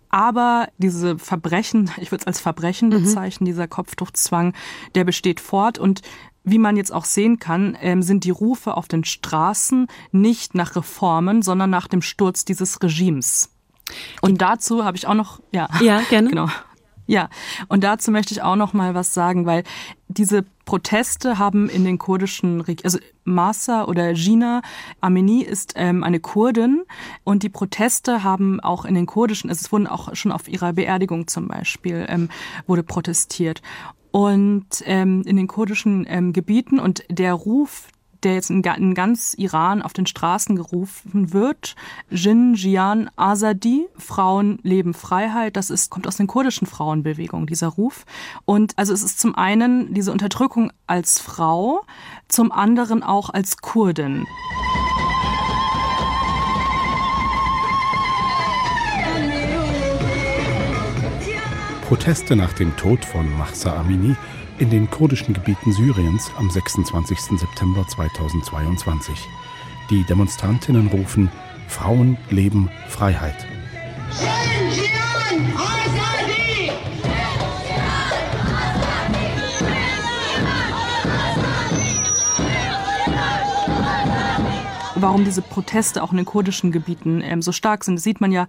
Aber 0.09 0.69
diese 0.79 1.19
Verbrechen, 1.19 1.91
ich 2.01 2.11
würde 2.11 2.23
es 2.23 2.27
als 2.27 2.41
Verbrechen 2.41 2.89
mhm. 2.89 3.03
bezeichnen, 3.03 3.45
mhm. 3.45 3.53
dieser 3.53 3.69
Kopftuchzwang, 3.69 4.55
der 4.95 5.05
besteht 5.05 5.41
fort 5.41 5.79
und 5.79 6.03
wie 6.49 6.59
man 6.59 6.77
jetzt 6.77 6.93
auch 6.93 7.05
sehen 7.05 7.41
kann, 7.41 7.77
ähm, 7.81 8.03
sind 8.03 8.23
die 8.23 8.31
Rufe 8.31 8.77
auf 8.77 8.87
den 8.87 9.03
Straßen 9.03 9.89
nicht 10.13 10.55
nach 10.55 10.77
Reformen, 10.77 11.43
sondern 11.43 11.71
nach 11.71 11.89
dem 11.89 12.03
Sturz 12.03 12.45
dieses 12.45 12.81
Regimes. 12.83 13.51
Und 14.21 14.41
dazu 14.41 14.85
habe 14.85 14.97
ich 14.97 15.09
auch 15.09 15.15
noch, 15.15 15.41
ja. 15.53 15.69
Ja, 15.81 16.01
gerne. 16.09 16.31
Genau. 16.31 16.49
Ja, 17.09 17.29
und 17.69 17.85
dazu 17.85 18.11
möchte 18.11 18.35
ich 18.35 18.43
auch 18.43 18.57
noch 18.57 18.73
mal 18.73 18.95
was 18.95 19.15
sagen, 19.15 19.47
weil 19.47 19.63
diese 20.09 20.45
Proteste 20.67 21.39
haben 21.39 21.71
in 21.71 21.85
den 21.85 21.97
kurdischen, 21.97 22.63
also 22.83 22.99
Masa 23.25 23.85
oder 23.85 24.13
Gina 24.13 24.61
Amini 25.01 25.43
ist 25.43 25.73
ähm, 25.77 26.05
eine 26.05 26.21
Kurdin 26.21 26.83
und 27.25 27.43
die 27.45 27.49
Proteste 27.49 28.23
haben 28.25 28.61
auch 28.61 28.85
in 28.85 28.95
den 28.95 29.07
kurdischen, 29.07 29.49
also 29.49 29.61
es 29.65 29.73
wurden 29.73 29.87
auch 29.87 30.15
schon 30.15 30.33
auf 30.33 30.49
ihrer 30.49 30.75
Beerdigung 30.75 31.29
zum 31.29 31.49
Beispiel 31.49 32.05
ähm, 32.09 32.29
wurde 32.67 32.83
protestiert. 32.83 33.63
Und 34.11 34.67
ähm, 34.85 35.23
in 35.27 35.37
den 35.37 35.47
kurdischen 35.47 36.05
ähm, 36.09 36.33
Gebieten 36.33 36.79
und 36.79 37.05
der 37.11 37.35
Ruf 37.35 37.89
der 38.25 38.35
jetzt 38.35 38.51
in, 38.51 38.63
ganz 38.63 39.35
Iran 39.37 39.83
auf 39.83 39.93
den 39.93 40.07
Straßen 40.07 40.57
gerufen 40.57 41.33
wird. 41.33 41.77
Jin 42.11 42.55
Jian 42.55 43.11
Azadi, 43.17 43.87
Frauen 43.97 44.59
leben 44.63 44.95
Freiheit. 44.95 45.57
Das 45.57 45.71
ist, 45.71 45.91
kommt 45.91 46.07
aus 46.07 46.17
den 46.17 46.27
kurdischen 46.27 46.67
Frauenbewegungen, 46.67 47.47
dieser 47.47 47.69
Ruf. 47.69 48.05
Und 48.45 48.73
also 48.77 48.93
es 48.93 49.03
ist 49.03 49.21
zum 49.21 49.35
einen 49.35 49.95
diese 49.95 50.13
Unterdrückung 50.13 50.73
als 50.87 51.21
Frau, 51.21 51.83
zum 52.29 52.53
anderen 52.53 53.03
auch 53.03 53.31
als 53.31 53.59
Kurdin. 53.59 54.27
Proteste 61.87 62.35
nach 62.35 62.53
dem 62.53 62.77
Tod 62.77 63.05
von 63.05 63.31
Mahsa 63.39 63.77
Amini 63.77 64.17
in 64.59 64.71
den 64.71 64.91
kurdischen 64.91 65.35
Gebieten 65.35 65.73
Syriens 65.73 66.31
am 66.39 66.51
26. 66.51 67.39
September 67.39 67.87
2022. 67.87 69.19
Die 69.91 70.03
Demonstrantinnen 70.05 70.89
rufen 70.89 71.31
Frauen, 71.69 72.17
Leben, 72.31 72.71
Freiheit. 72.89 73.47
Warum 84.95 85.25
diese 85.25 85.43
Proteste 85.43 86.03
auch 86.03 86.11
in 86.13 86.17
den 86.17 86.27
kurdischen 86.27 86.73
Gebieten 86.73 87.21
ähm, 87.23 87.43
so 87.43 87.53
stark 87.53 87.85
sind, 87.85 87.99
sieht 87.99 88.21
man 88.21 88.33
ja 88.33 88.47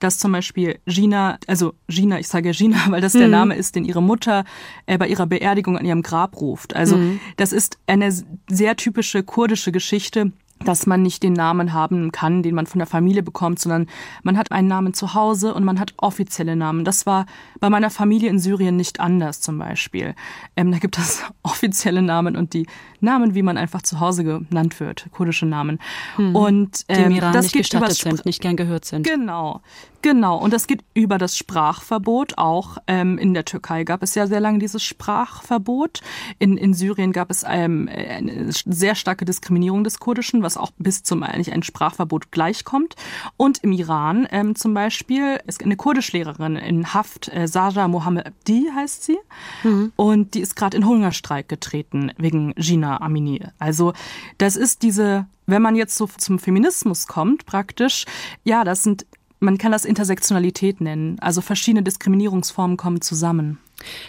dass 0.00 0.18
zum 0.18 0.32
Beispiel 0.32 0.78
Gina, 0.86 1.38
also 1.46 1.74
Gina, 1.88 2.18
ich 2.18 2.28
sage 2.28 2.50
Gina, 2.50 2.78
weil 2.88 3.00
das 3.00 3.14
mhm. 3.14 3.18
der 3.20 3.28
Name 3.28 3.54
ist, 3.54 3.76
den 3.76 3.84
ihre 3.84 4.02
Mutter 4.02 4.44
äh, 4.86 4.98
bei 4.98 5.06
ihrer 5.08 5.26
Beerdigung 5.26 5.78
an 5.78 5.84
ihrem 5.84 6.02
Grab 6.02 6.40
ruft. 6.40 6.74
Also 6.74 6.96
mhm. 6.96 7.20
das 7.36 7.52
ist 7.52 7.78
eine 7.86 8.12
sehr 8.48 8.76
typische 8.76 9.22
kurdische 9.22 9.72
Geschichte, 9.72 10.32
dass 10.64 10.86
man 10.86 11.02
nicht 11.02 11.22
den 11.22 11.32
Namen 11.32 11.72
haben 11.72 12.12
kann, 12.12 12.42
den 12.42 12.54
man 12.54 12.66
von 12.66 12.78
der 12.78 12.86
Familie 12.86 13.22
bekommt, 13.22 13.58
sondern 13.58 13.86
man 14.22 14.36
hat 14.36 14.52
einen 14.52 14.68
Namen 14.68 14.92
zu 14.92 15.14
Hause 15.14 15.54
und 15.54 15.64
man 15.64 15.80
hat 15.80 15.94
offizielle 15.96 16.54
Namen. 16.54 16.84
Das 16.84 17.06
war 17.06 17.26
bei 17.60 17.70
meiner 17.70 17.90
Familie 17.90 18.28
in 18.28 18.38
Syrien 18.38 18.76
nicht 18.76 19.00
anders 19.00 19.40
zum 19.40 19.58
Beispiel. 19.58 20.14
Ähm, 20.56 20.70
da 20.70 20.78
gibt 20.78 20.98
es 20.98 21.22
offizielle 21.42 22.02
Namen 22.02 22.36
und 22.36 22.52
die 22.52 22.66
Namen, 23.00 23.34
wie 23.34 23.42
man 23.42 23.56
einfach 23.56 23.82
zu 23.82 24.00
Hause 24.00 24.24
genannt 24.24 24.78
wird, 24.80 25.06
kurdische 25.12 25.46
Namen. 25.46 25.78
Hm. 26.16 26.36
Und 26.36 26.84
ähm, 26.88 26.96
die 26.96 27.02
im 27.02 27.10
ähm, 27.10 27.16
Iran 27.16 27.32
das 27.32 27.44
nicht 27.46 27.56
gestattet 27.56 27.96
sind, 27.96 28.26
nicht 28.26 28.42
gern 28.42 28.56
gehört 28.56 28.84
sind. 28.84 29.06
Genau, 29.06 29.62
genau. 30.02 30.38
Und 30.38 30.52
das 30.52 30.66
geht 30.66 30.84
über 30.94 31.18
das 31.18 31.36
Sprachverbot. 31.36 32.38
Auch 32.38 32.78
ähm, 32.86 33.18
in 33.18 33.34
der 33.34 33.44
Türkei 33.44 33.84
gab 33.84 34.02
es 34.02 34.14
ja 34.14 34.26
sehr 34.26 34.40
lange 34.40 34.58
dieses 34.58 34.82
Sprachverbot. 34.82 36.00
In, 36.38 36.56
in 36.56 36.74
Syrien 36.74 37.12
gab 37.12 37.30
es 37.30 37.44
ähm, 37.46 37.88
eine 37.92 38.50
sehr 38.50 38.94
starke 38.94 39.24
Diskriminierung 39.24 39.84
des 39.84 39.98
Kurdischen, 39.98 40.42
was 40.42 40.56
auch 40.56 40.70
bis 40.78 41.02
zum 41.02 41.22
eigentlich 41.22 41.52
ein 41.52 41.62
Sprachverbot 41.62 42.32
gleichkommt. 42.32 42.96
Und 43.36 43.58
im 43.62 43.72
Iran 43.72 44.26
ähm, 44.30 44.54
zum 44.54 44.74
Beispiel 44.74 45.40
ist 45.46 45.62
eine 45.62 45.76
Kurdischlehrerin 45.76 46.56
in 46.56 46.94
Haft, 46.94 47.28
äh, 47.28 47.46
Saja 47.46 47.88
Mohammadi 47.88 48.70
heißt 48.74 49.04
sie. 49.04 49.18
Mhm. 49.62 49.92
Und 49.96 50.34
die 50.34 50.40
ist 50.40 50.56
gerade 50.56 50.76
in 50.76 50.86
Hungerstreik 50.86 51.48
getreten 51.48 52.12
wegen 52.16 52.54
Gina 52.56 53.00
Amini. 53.00 53.42
Also 53.58 53.92
das 54.38 54.56
ist 54.56 54.82
diese, 54.82 55.26
wenn 55.46 55.62
man 55.62 55.76
jetzt 55.76 55.96
so 55.96 56.08
zum 56.16 56.38
Feminismus 56.38 57.06
kommt, 57.06 57.46
praktisch, 57.46 58.06
ja, 58.44 58.64
das 58.64 58.82
sind, 58.82 59.06
man 59.40 59.58
kann 59.58 59.72
das 59.72 59.84
Intersektionalität 59.84 60.80
nennen. 60.80 61.18
Also 61.20 61.40
verschiedene 61.40 61.82
Diskriminierungsformen 61.82 62.76
kommen 62.76 63.00
zusammen. 63.00 63.58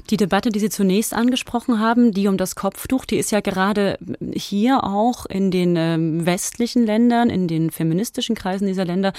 Die 0.09 0.17
Debatte, 0.17 0.49
die 0.49 0.59
Sie 0.59 0.69
zunächst 0.69 1.13
angesprochen 1.13 1.79
haben, 1.79 2.11
die 2.11 2.27
um 2.27 2.37
das 2.37 2.55
Kopftuch, 2.55 3.05
die 3.05 3.17
ist 3.17 3.31
ja 3.31 3.39
gerade 3.39 3.97
hier 4.33 4.83
auch 4.83 5.25
in 5.25 5.51
den 5.51 5.75
ähm, 5.75 6.25
westlichen 6.25 6.85
Ländern, 6.85 7.29
in 7.29 7.47
den 7.47 7.71
feministischen 7.71 8.35
Kreisen 8.35 8.67
dieser 8.67 8.85
Länder 8.85 9.13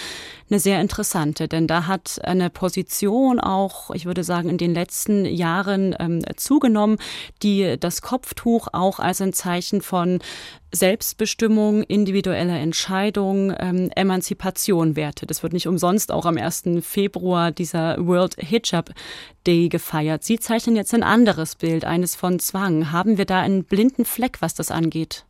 eine 0.51 0.61
sehr 0.61 0.81
interessante. 0.81 1.49
Denn 1.49 1.67
da 1.67 1.87
hat 1.87 2.21
eine 2.25 2.51
Position 2.51 3.41
auch, 3.41 3.91
ich 3.91 4.07
würde 4.07 4.25
sagen, 4.25 4.49
in 4.49 4.59
den 4.59 4.75
letzten 4.75 5.25
Jahren 5.25 5.95
ähm, 5.99 6.23
zugenommen, 6.37 6.99
die 7.43 7.77
das 7.79 8.03
Kopftuch 8.03 8.69
auch 8.73 8.99
als 8.99 9.21
ein 9.21 9.33
Zeichen 9.33 9.83
von 9.83 10.21
Selbstbestimmung, 10.75 11.83
individueller 11.83 12.59
Entscheidung, 12.59 13.55
ähm, 13.59 13.91
Emanzipation 13.95 14.97
wertet. 14.97 15.31
Das 15.31 15.43
wird 15.43 15.53
nicht 15.53 15.69
umsonst 15.69 16.11
auch 16.11 16.25
am 16.25 16.39
1. 16.39 16.65
Februar 16.81 17.53
dieser 17.53 18.05
World 18.05 18.37
Hijab 18.39 18.91
Day 19.47 19.69
gefeiert. 19.69 20.25
Sie 20.25 20.39
zeichnen 20.43 20.77
jetzt 20.77 20.93
ein 20.95 21.03
anderes 21.03 21.57
Bild, 21.57 21.85
eines 21.85 22.15
von 22.17 22.39
Zwang. 22.39 22.93
Haben 22.93 23.19
wir 23.19 23.25
da 23.25 23.41
einen 23.41 23.65
blinden 23.65 24.05
Fleck, 24.05 24.43
was 24.43 24.55
das 24.55 24.71
angeht? 24.71 25.25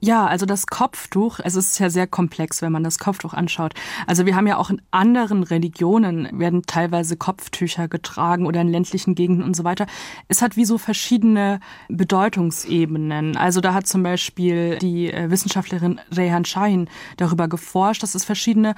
Ja, 0.00 0.26
also 0.26 0.44
das 0.44 0.66
Kopftuch, 0.66 1.40
es 1.42 1.54
ist 1.54 1.78
ja 1.78 1.88
sehr 1.88 2.06
komplex, 2.06 2.60
wenn 2.60 2.70
man 2.70 2.84
das 2.84 2.98
Kopftuch 2.98 3.32
anschaut. 3.32 3.72
Also 4.06 4.26
wir 4.26 4.36
haben 4.36 4.46
ja 4.46 4.58
auch 4.58 4.68
in 4.68 4.82
anderen 4.90 5.42
Religionen 5.42 6.28
werden 6.38 6.62
teilweise 6.66 7.16
Kopftücher 7.16 7.88
getragen 7.88 8.44
oder 8.44 8.60
in 8.60 8.68
ländlichen 8.68 9.14
Gegenden 9.14 9.42
und 9.42 9.56
so 9.56 9.64
weiter. 9.64 9.86
Es 10.28 10.42
hat 10.42 10.56
wie 10.56 10.66
so 10.66 10.76
verschiedene 10.76 11.60
Bedeutungsebenen. 11.88 13.38
Also 13.38 13.62
da 13.62 13.72
hat 13.72 13.86
zum 13.86 14.02
Beispiel 14.02 14.76
die 14.78 15.10
äh, 15.10 15.30
Wissenschaftlerin 15.30 15.98
Rehan 16.14 16.44
Shahin 16.44 16.90
darüber 17.16 17.48
geforscht, 17.48 18.02
dass 18.02 18.14
es 18.14 18.24
verschiedene, 18.24 18.74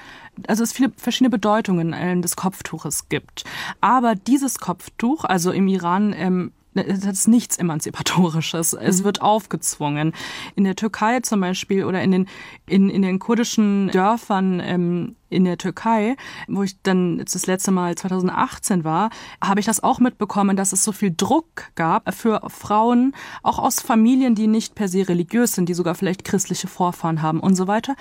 also 0.46 0.62
es 0.62 0.72
viele 0.72 0.92
verschiedene 0.96 1.30
Bedeutungen 1.30 1.94
äh, 1.94 2.20
des 2.20 2.36
Kopftuches 2.36 3.08
gibt. 3.08 3.42
Aber 3.80 4.14
dieses 4.14 4.60
Kopftuch, 4.60 5.24
also 5.24 5.50
im 5.50 5.66
Iran 5.66 6.14
ähm, 6.16 6.52
das 6.84 7.04
ist 7.04 7.28
nichts 7.28 7.56
Emanzipatorisches. 7.56 8.72
Es 8.72 9.00
mhm. 9.00 9.04
wird 9.04 9.22
aufgezwungen. 9.22 10.12
In 10.54 10.64
der 10.64 10.76
Türkei 10.76 11.20
zum 11.20 11.40
Beispiel 11.40 11.84
oder 11.84 12.02
in 12.02 12.10
den, 12.10 12.28
in, 12.66 12.90
in 12.90 13.02
den 13.02 13.18
kurdischen 13.18 13.88
Dörfern 13.88 14.60
ähm, 14.64 15.16
in 15.30 15.44
der 15.44 15.58
Türkei, 15.58 16.16
wo 16.46 16.62
ich 16.62 16.80
dann 16.82 17.18
das 17.18 17.46
letzte 17.46 17.70
Mal 17.70 17.94
2018 17.94 18.84
war, 18.84 19.10
habe 19.42 19.60
ich 19.60 19.66
das 19.66 19.82
auch 19.82 19.98
mitbekommen, 19.98 20.56
dass 20.56 20.72
es 20.72 20.84
so 20.84 20.92
viel 20.92 21.12
Druck 21.16 21.70
gab 21.74 22.14
für 22.14 22.40
Frauen, 22.48 23.14
auch 23.42 23.58
aus 23.58 23.80
Familien, 23.80 24.34
die 24.34 24.46
nicht 24.46 24.74
per 24.74 24.88
se 24.88 25.08
religiös 25.08 25.52
sind, 25.52 25.68
die 25.68 25.74
sogar 25.74 25.94
vielleicht 25.94 26.24
christliche 26.24 26.68
Vorfahren 26.68 27.22
haben 27.22 27.40
und 27.40 27.56
so 27.56 27.66
weiter, 27.66 27.94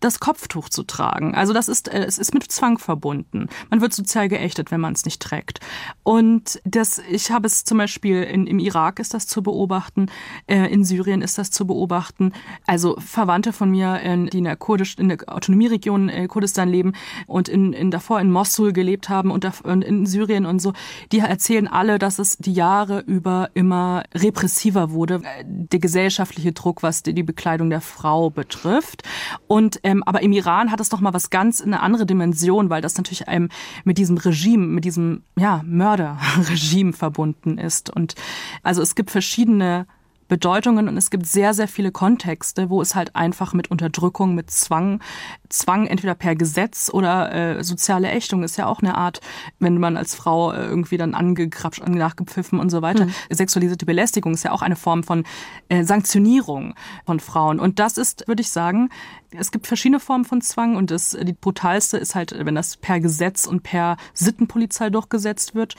das 0.00 0.20
Kopftuch 0.20 0.68
zu 0.68 0.84
tragen. 0.84 1.34
Also 1.34 1.52
das 1.52 1.68
ist, 1.68 1.88
äh, 1.88 2.04
es 2.04 2.18
ist 2.18 2.34
mit 2.34 2.50
Zwang 2.50 2.78
verbunden. 2.78 3.48
Man 3.70 3.80
wird 3.80 3.92
sozial 3.92 4.28
geächtet, 4.28 4.70
wenn 4.70 4.80
man 4.80 4.92
es 4.92 5.04
nicht 5.04 5.20
trägt. 5.20 5.60
Und 6.04 6.60
das, 6.64 7.00
ich 7.10 7.30
habe 7.30 7.46
es 7.46 7.64
zum 7.64 7.78
Beispiel 7.78 8.22
in, 8.22 8.46
im 8.46 8.58
Irak 8.58 9.00
ist 9.00 9.14
das 9.14 9.26
zu 9.26 9.42
beobachten, 9.42 10.06
äh, 10.46 10.72
in 10.72 10.84
Syrien 10.84 11.22
ist 11.22 11.38
das 11.38 11.50
zu 11.50 11.66
beobachten. 11.66 12.32
Also 12.66 12.96
Verwandte 12.98 13.52
von 13.52 13.70
mir, 13.70 13.98
die 14.32 14.38
in 14.38 14.44
der 14.44 14.56
Kurdisch, 14.56 14.96
in 14.98 15.08
der 15.08 15.18
Autonomieregion 15.26 16.08
äh, 16.08 16.28
Kurdistan 16.68 16.70
leben 16.70 16.92
und 17.26 17.48
in, 17.48 17.72
in 17.72 17.90
davor 17.90 18.20
in 18.20 18.30
Mosul 18.30 18.72
gelebt 18.72 19.08
haben 19.08 19.30
und, 19.30 19.44
in 19.64 20.06
Syrien 20.06 20.46
und 20.46 20.60
so, 20.60 20.72
die 21.12 21.18
erzählen 21.18 21.66
alle, 21.66 21.98
dass 21.98 22.18
es 22.18 22.36
die 22.38 22.52
Jahre 22.52 23.00
über 23.00 23.50
immer 23.54 24.04
repressiver 24.14 24.90
wurde, 24.90 25.22
der 25.44 25.78
gesellschaftliche 25.78 26.52
Druck, 26.52 26.82
was 26.82 27.02
die, 27.02 27.14
die 27.14 27.22
Bekleidung 27.22 27.70
der 27.70 27.80
Frau 27.80 28.30
betrifft. 28.30 29.02
Und 29.46 29.80
ähm, 29.82 30.02
aber 30.04 30.22
im 30.22 30.32
Iran 30.32 30.70
hat 30.70 30.80
es 30.80 30.88
doch 30.88 31.00
mal 31.00 31.14
was 31.14 31.30
ganz 31.30 31.60
eine 31.60 31.80
andere 31.80 32.06
Dimension, 32.06 32.70
weil 32.70 32.82
das 32.82 32.96
natürlich 32.96 33.28
einem 33.28 33.48
mit 33.84 33.98
diesem 33.98 34.16
Regime, 34.18 34.66
mit 34.66 34.84
diesem 34.84 35.22
ja 35.36 35.62
Mörderregime 35.64 36.92
verbunden 36.92 37.58
ist. 37.58 37.90
Und 37.90 38.14
also 38.62 38.82
es 38.82 38.94
gibt 38.94 39.10
verschiedene 39.10 39.86
Bedeutungen 40.28 40.88
und 40.88 40.96
es 40.96 41.10
gibt 41.10 41.26
sehr, 41.26 41.54
sehr 41.54 41.68
viele 41.68 41.90
Kontexte, 41.90 42.70
wo 42.70 42.80
es 42.82 42.94
halt 42.94 43.16
einfach 43.16 43.54
mit 43.54 43.70
Unterdrückung, 43.70 44.34
mit 44.34 44.50
Zwang, 44.50 45.00
Zwang 45.48 45.86
entweder 45.86 46.14
per 46.14 46.36
Gesetz 46.36 46.90
oder 46.92 47.32
äh, 47.58 47.64
soziale 47.64 48.10
Ächtung 48.10 48.42
ist 48.42 48.56
ja 48.56 48.66
auch 48.66 48.80
eine 48.80 48.96
Art, 48.96 49.20
wenn 49.58 49.78
man 49.78 49.96
als 49.96 50.14
Frau 50.14 50.52
äh, 50.52 50.66
irgendwie 50.66 50.96
dann 50.96 51.14
angekrapscht, 51.14 51.86
nachgepfiffen 51.86 52.60
und 52.60 52.70
so 52.70 52.82
weiter. 52.82 53.06
Mhm. 53.06 53.12
Sexualisierte 53.30 53.86
Belästigung 53.86 54.34
ist 54.34 54.44
ja 54.44 54.52
auch 54.52 54.62
eine 54.62 54.76
Form 54.76 55.02
von 55.02 55.24
äh, 55.68 55.84
Sanktionierung 55.84 56.74
von 57.06 57.20
Frauen. 57.20 57.60
Und 57.60 57.78
das 57.78 57.98
ist, 57.98 58.26
würde 58.28 58.42
ich 58.42 58.50
sagen, 58.50 58.90
es 59.30 59.50
gibt 59.50 59.66
verschiedene 59.66 60.00
Formen 60.00 60.24
von 60.24 60.40
Zwang 60.40 60.76
und 60.76 60.90
das, 60.90 61.16
die 61.20 61.34
brutalste 61.34 61.98
ist 61.98 62.14
halt, 62.14 62.34
wenn 62.38 62.54
das 62.54 62.78
per 62.78 62.98
Gesetz 62.98 63.46
und 63.46 63.62
per 63.62 63.98
Sittenpolizei 64.14 64.88
durchgesetzt 64.88 65.54
wird. 65.54 65.74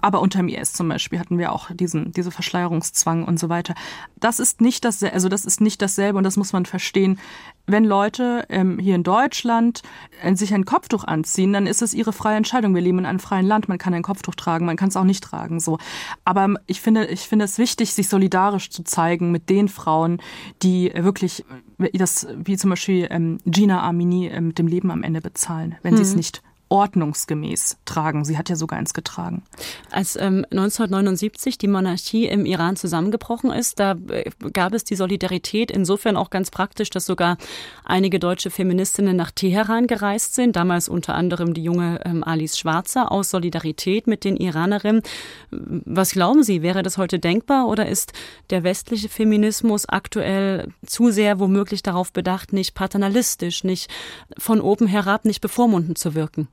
Aber 0.00 0.20
unter 0.20 0.38
dem 0.38 0.48
IS 0.48 0.72
zum 0.72 0.88
Beispiel 0.88 1.18
hatten 1.18 1.38
wir 1.38 1.52
auch 1.52 1.70
diesen, 1.72 2.12
diese 2.12 2.30
Verschleierungszwang 2.30 3.24
und 3.24 3.40
so 3.40 3.48
weiter. 3.48 3.74
Das 4.20 4.38
ist 4.38 4.60
nicht 4.60 4.84
das, 4.84 5.02
also 5.02 5.28
das 5.28 5.44
ist 5.44 5.60
nicht 5.60 5.82
dasselbe 5.82 6.18
und 6.18 6.24
das 6.24 6.36
muss 6.36 6.52
man 6.52 6.64
verstehen. 6.64 7.18
Wenn 7.66 7.84
Leute 7.84 8.44
ähm, 8.48 8.78
hier 8.78 8.94
in 8.94 9.04
Deutschland 9.04 9.82
äh, 10.22 10.34
sich 10.34 10.52
ein 10.52 10.64
Kopftuch 10.64 11.04
anziehen, 11.04 11.52
dann 11.52 11.66
ist 11.66 11.80
es 11.82 11.94
ihre 11.94 12.12
freie 12.12 12.36
Entscheidung. 12.36 12.74
Wir 12.74 12.82
leben 12.82 12.98
in 12.98 13.06
einem 13.06 13.20
freien 13.20 13.46
Land. 13.46 13.68
Man 13.68 13.78
kann 13.78 13.94
ein 13.94 14.02
Kopftuch 14.02 14.34
tragen, 14.34 14.66
man 14.66 14.76
kann 14.76 14.88
es 14.88 14.96
auch 14.96 15.04
nicht 15.04 15.22
tragen. 15.22 15.60
So, 15.60 15.78
aber 16.24 16.54
ich 16.66 16.80
finde, 16.80 17.06
ich 17.06 17.20
finde 17.20 17.44
es 17.44 17.58
wichtig, 17.58 17.94
sich 17.94 18.08
solidarisch 18.08 18.70
zu 18.70 18.82
zeigen 18.82 19.30
mit 19.30 19.48
den 19.48 19.68
Frauen, 19.68 20.20
die 20.62 20.92
wirklich 20.94 21.44
äh, 21.78 21.96
das, 21.96 22.26
wie 22.36 22.56
zum 22.56 22.70
Beispiel 22.70 23.06
ähm, 23.10 23.38
Gina 23.46 23.80
Armini 23.80 24.26
äh, 24.26 24.40
mit 24.40 24.58
dem 24.58 24.66
Leben 24.66 24.90
am 24.90 25.02
Ende 25.02 25.20
bezahlen, 25.20 25.76
wenn 25.82 25.92
hm. 25.92 25.98
sie 25.98 26.02
es 26.02 26.16
nicht 26.16 26.42
ordnungsgemäß 26.72 27.76
tragen. 27.84 28.24
Sie 28.24 28.38
hat 28.38 28.48
ja 28.48 28.56
sogar 28.56 28.78
eins 28.78 28.94
getragen. 28.94 29.42
Als 29.90 30.16
ähm, 30.16 30.46
1979 30.50 31.58
die 31.58 31.68
Monarchie 31.68 32.24
im 32.24 32.46
Iran 32.46 32.76
zusammengebrochen 32.76 33.50
ist, 33.50 33.78
da 33.78 33.94
äh, 34.08 34.30
gab 34.54 34.72
es 34.72 34.82
die 34.82 34.96
Solidarität 34.96 35.70
insofern 35.70 36.16
auch 36.16 36.30
ganz 36.30 36.50
praktisch, 36.50 36.88
dass 36.88 37.04
sogar 37.04 37.36
einige 37.84 38.18
deutsche 38.18 38.50
Feministinnen 38.50 39.14
nach 39.14 39.32
Teheran 39.32 39.86
gereist 39.86 40.34
sind, 40.34 40.56
damals 40.56 40.88
unter 40.88 41.14
anderem 41.14 41.52
die 41.52 41.62
junge 41.62 42.00
ähm, 42.06 42.24
Alice 42.24 42.56
Schwarzer 42.56 43.12
aus 43.12 43.28
Solidarität 43.28 44.06
mit 44.06 44.24
den 44.24 44.38
Iranerinnen. 44.38 45.02
Was 45.50 46.12
glauben 46.12 46.42
Sie, 46.42 46.62
wäre 46.62 46.82
das 46.82 46.96
heute 46.96 47.18
denkbar 47.18 47.68
oder 47.68 47.86
ist 47.86 48.14
der 48.48 48.64
westliche 48.64 49.10
Feminismus 49.10 49.86
aktuell 49.86 50.68
zu 50.86 51.10
sehr 51.10 51.38
womöglich 51.38 51.82
darauf 51.82 52.14
bedacht, 52.14 52.54
nicht 52.54 52.74
paternalistisch, 52.74 53.62
nicht 53.62 53.90
von 54.38 54.62
oben 54.62 54.86
herab, 54.86 55.26
nicht 55.26 55.42
bevormundend 55.42 55.98
zu 55.98 56.14
wirken? 56.14 56.48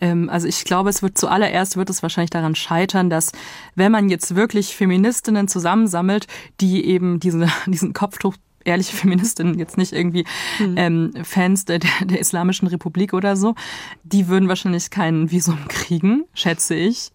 Ähm, 0.00 0.28
also 0.28 0.46
ich 0.46 0.64
glaube, 0.64 0.90
es 0.90 1.02
wird 1.02 1.18
zuallererst 1.18 1.76
wird 1.76 1.90
es 1.90 2.02
wahrscheinlich 2.02 2.30
daran 2.30 2.54
scheitern, 2.54 3.10
dass 3.10 3.32
wenn 3.74 3.92
man 3.92 4.08
jetzt 4.08 4.34
wirklich 4.34 4.74
Feministinnen 4.76 5.48
zusammensammelt, 5.48 6.26
die 6.60 6.84
eben 6.84 7.20
diese, 7.20 7.48
diesen 7.66 7.92
Kopftuch 7.92 8.36
ehrliche 8.64 8.96
Feministinnen, 8.96 9.58
jetzt 9.58 9.76
nicht 9.76 9.92
irgendwie 9.92 10.24
mhm. 10.58 10.74
ähm, 10.76 11.12
Fans 11.22 11.66
der, 11.66 11.80
der 11.80 12.18
Islamischen 12.18 12.68
Republik 12.68 13.12
oder 13.12 13.36
so, 13.36 13.54
die 14.04 14.28
würden 14.28 14.48
wahrscheinlich 14.48 14.90
kein 14.90 15.30
Visum 15.30 15.58
kriegen, 15.68 16.24
schätze 16.32 16.74
ich 16.74 17.12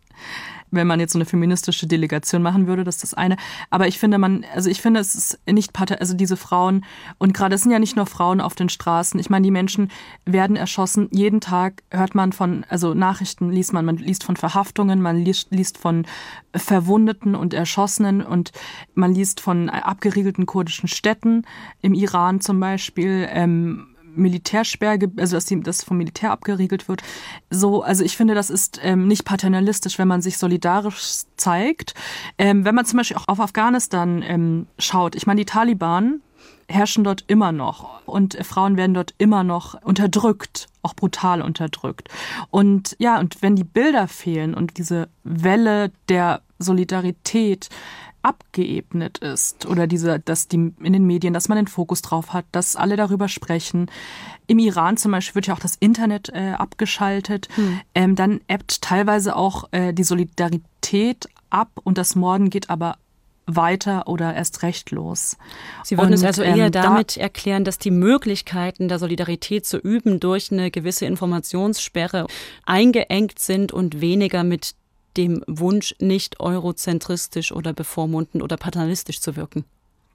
wenn 0.72 0.88
man 0.88 1.00
jetzt 1.00 1.14
so 1.14 1.20
eine 1.20 1.26
feministische 1.26 1.88
Delegation 1.88 2.42
machen 2.42 2.68
würde, 2.68 2.84
das 2.84 2.96
ist 2.96 3.04
das 3.04 3.14
eine. 3.14 3.38
Aber 3.70 3.88
ich 3.88 4.00
finde, 4.00 4.18
man, 4.18 4.46
also 4.54 4.70
ich 4.70 4.82
finde, 4.82 5.00
es 5.00 5.16
ist 5.16 5.40
nicht, 5.46 5.72
also 6.00 6.14
diese 6.14 6.38
Frauen, 6.38 6.86
und 7.18 7.34
gerade 7.34 7.56
es 7.56 7.62
sind 7.62 7.72
ja 7.72 7.80
nicht 7.80 7.96
nur 7.96 8.06
Frauen 8.06 8.42
auf 8.42 8.56
den 8.56 8.70
Straßen. 8.70 9.20
Ich 9.20 9.30
meine, 9.30 9.44
die 9.44 9.52
Menschen 9.52 9.90
werden 10.26 10.56
erschossen. 10.56 11.08
Jeden 11.12 11.42
Tag 11.42 11.84
hört 11.92 12.16
man 12.16 12.34
von, 12.34 12.66
also 12.70 12.94
Nachrichten 12.94 13.52
liest 13.52 13.74
man, 13.74 13.86
man 13.86 13.98
liest 13.98 14.24
von 14.24 14.36
Verhaftungen, 14.36 15.02
man 15.02 15.18
liest, 15.18 15.52
liest 15.52 15.78
von 15.78 16.06
Verwundeten 16.56 17.36
und 17.36 17.54
Erschossenen 17.54 18.22
und 18.22 18.52
man 18.94 19.14
liest 19.14 19.40
von 19.40 19.70
abgeriegelten 19.70 20.46
kurdischen 20.46 20.88
Städten 20.88 21.44
im 21.82 21.94
Iran 21.94 22.42
zum 22.42 22.60
Beispiel. 22.60 23.28
Ähm, 23.30 23.88
Militärsperre, 24.16 25.12
also 25.18 25.36
dass 25.36 25.46
das 25.64 25.84
vom 25.84 25.98
Militär 25.98 26.32
abgeriegelt 26.32 26.88
wird. 26.88 27.02
So, 27.50 27.84
also 27.84 28.04
ich 28.04 28.18
finde, 28.18 28.36
das 28.36 28.50
ist 28.50 28.80
ähm, 28.84 29.08
nicht 29.08 29.26
paternalistisch, 29.26 29.98
wenn 30.00 30.08
man 30.08 30.22
sich 30.22 30.38
solidarisch 30.38 31.24
zeigt. 31.38 31.94
Ähm, 32.38 32.66
wenn 32.66 32.76
man 32.76 32.86
zum 32.86 32.98
Beispiel 32.98 33.18
auch 33.18 33.28
auf 33.28 33.40
Afghanistan 33.40 34.24
ähm, 34.26 34.68
schaut, 34.78 35.16
ich 35.16 35.28
meine, 35.28 35.42
die 35.42 35.46
Taliban 35.46 36.22
herrschen 36.68 37.04
dort 37.04 37.24
immer 37.28 37.52
noch 37.52 38.06
und 38.06 38.38
Frauen 38.46 38.78
werden 38.78 38.94
dort 38.94 39.16
immer 39.18 39.44
noch 39.44 39.82
unterdrückt, 39.84 40.68
auch 40.84 40.94
brutal 40.94 41.42
unterdrückt. 41.42 42.10
Und 42.52 42.96
ja, 43.00 43.20
und 43.20 43.42
wenn 43.42 43.56
die 43.56 43.64
Bilder 43.64 44.08
fehlen 44.08 44.54
und 44.54 44.78
diese 44.78 45.10
Welle 45.24 45.92
der 46.08 46.42
Solidarität, 46.60 47.70
abgeebnet 48.22 49.20
ist 49.20 49.66
oder 49.66 49.88
diese, 49.88 50.20
dass 50.20 50.48
die 50.48 50.74
in 50.82 50.94
den 50.94 51.06
Medien, 51.06 51.34
dass 51.34 51.50
man 51.50 51.58
den 51.58 51.68
Fokus 51.68 52.02
drauf 52.02 52.34
hat, 52.34 52.46
dass 52.52 52.76
alle 52.76 52.96
darüber 52.96 53.28
sprechen. 53.28 53.90
Im 54.48 54.60
Iran 54.60 54.98
zum 54.98 55.12
Beispiel 55.12 55.36
wird 55.36 55.48
ja 55.48 55.54
auch 55.54 55.60
das 55.60 55.76
Internet 55.80 56.30
äh, 56.30 56.54
abgeschaltet. 56.58 57.48
Hm. 57.56 57.82
Ähm, 57.96 58.16
dann 58.16 58.42
ebbt 58.48 58.82
teilweise 58.82 59.36
auch 59.36 59.66
äh, 59.72 59.94
die 59.94 60.04
Solidarität 60.04 61.30
ab 61.50 61.70
und 61.84 61.98
das 61.98 62.16
Morden 62.16 62.50
geht 62.50 62.70
aber 62.70 62.98
weiter 63.56 64.08
oder 64.08 64.34
erst 64.34 64.64
recht 64.64 64.92
los. 64.92 65.38
Sie 65.84 65.98
würden 65.98 66.10
und, 66.10 66.14
es 66.14 66.24
also 66.24 66.44
eher 66.44 66.68
ähm, 66.68 66.72
damit 66.72 67.18
da 67.18 67.22
erklären, 67.22 67.64
dass 67.64 67.78
die 67.78 67.92
Möglichkeiten 67.92 68.88
der 68.88 69.00
Solidarität 69.00 69.66
zu 69.66 69.78
üben 69.78 70.20
durch 70.20 70.52
eine 70.52 70.72
gewisse 70.72 71.06
Informationssperre 71.06 72.28
eingeengt 72.66 73.40
sind 73.40 73.72
und 73.72 74.02
weniger 74.02 74.44
mit 74.44 74.76
dem 75.20 75.44
Wunsch, 75.48 75.94
nicht 76.00 76.40
eurozentristisch 76.40 77.52
oder 77.52 77.74
bevormundend 77.74 78.42
oder 78.42 78.56
paternalistisch 78.56 79.20
zu 79.20 79.36
wirken. 79.36 79.66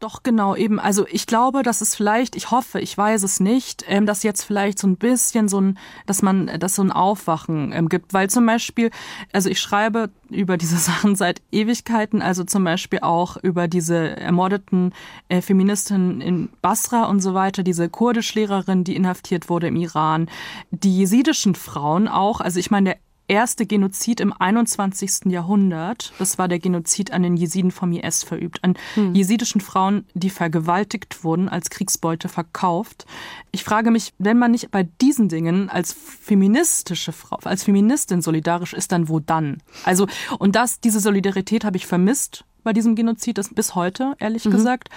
Doch, 0.00 0.22
genau, 0.22 0.56
eben. 0.56 0.80
Also 0.80 1.06
ich 1.10 1.26
glaube, 1.26 1.62
dass 1.62 1.80
es 1.80 1.94
vielleicht, 1.94 2.36
ich 2.36 2.50
hoffe, 2.50 2.80
ich 2.80 2.96
weiß 2.98 3.22
es 3.22 3.40
nicht, 3.40 3.84
ähm, 3.88 4.06
dass 4.06 4.22
jetzt 4.22 4.42
vielleicht 4.42 4.78
so 4.78 4.86
ein 4.86 4.96
bisschen 4.96 5.48
so 5.48 5.60
ein, 5.60 5.78
dass 6.04 6.20
man, 6.20 6.58
dass 6.58 6.74
so 6.74 6.82
ein 6.82 6.90
Aufwachen 6.90 7.72
ähm, 7.72 7.88
gibt. 7.88 8.12
Weil 8.12 8.28
zum 8.28 8.44
Beispiel, 8.44 8.90
also 9.32 9.48
ich 9.48 9.60
schreibe 9.60 10.10
über 10.28 10.56
diese 10.58 10.76
Sachen 10.90 11.16
seit 11.16 11.40
Ewigkeiten, 11.52 12.22
also 12.22 12.44
zum 12.44 12.64
Beispiel 12.64 12.98
auch 13.00 13.36
über 13.38 13.68
diese 13.68 14.16
ermordeten 14.16 14.92
äh, 15.28 15.40
Feministinnen 15.40 16.20
in 16.20 16.48
Basra 16.60 17.04
und 17.04 17.20
so 17.20 17.32
weiter, 17.32 17.62
diese 17.62 17.88
Kurdischlehrerin, 17.88 18.84
die 18.84 18.96
inhaftiert 18.96 19.48
wurde 19.48 19.68
im 19.68 19.76
Iran, 19.76 20.28
die 20.70 20.98
jesidischen 20.98 21.54
Frauen 21.54 22.08
auch, 22.08 22.40
also 22.40 22.58
ich 22.58 22.70
meine, 22.70 22.90
der 22.90 23.03
erste 23.28 23.66
Genozid 23.66 24.20
im 24.20 24.32
21. 24.32 25.26
Jahrhundert. 25.26 26.12
Das 26.18 26.38
war 26.38 26.48
der 26.48 26.58
Genozid 26.58 27.12
an 27.12 27.22
den 27.22 27.36
Jesiden 27.36 27.70
vom 27.70 27.92
IS 27.92 28.22
verübt, 28.22 28.62
an 28.62 28.74
hm. 28.94 29.14
jesidischen 29.14 29.60
Frauen, 29.60 30.06
die 30.14 30.30
vergewaltigt 30.30 31.24
wurden, 31.24 31.48
als 31.48 31.70
Kriegsbeute 31.70 32.28
verkauft. 32.28 33.06
Ich 33.52 33.64
frage 33.64 33.90
mich, 33.90 34.12
wenn 34.18 34.38
man 34.38 34.50
nicht 34.50 34.70
bei 34.70 34.82
diesen 35.00 35.28
Dingen 35.28 35.68
als 35.68 35.92
feministische 35.92 37.12
Frau, 37.12 37.38
als 37.44 37.64
Feministin 37.64 38.22
solidarisch 38.22 38.74
ist, 38.74 38.92
dann 38.92 39.08
wo 39.08 39.20
dann? 39.20 39.58
Also, 39.84 40.06
und 40.38 40.56
das, 40.56 40.80
diese 40.80 41.00
Solidarität 41.00 41.64
habe 41.64 41.76
ich 41.76 41.86
vermisst 41.86 42.44
bei 42.62 42.72
diesem 42.72 42.96
Genozid, 42.96 43.38
das 43.38 43.52
bis 43.52 43.74
heute, 43.74 44.14
ehrlich 44.18 44.44
mhm. 44.46 44.50
gesagt. 44.50 44.88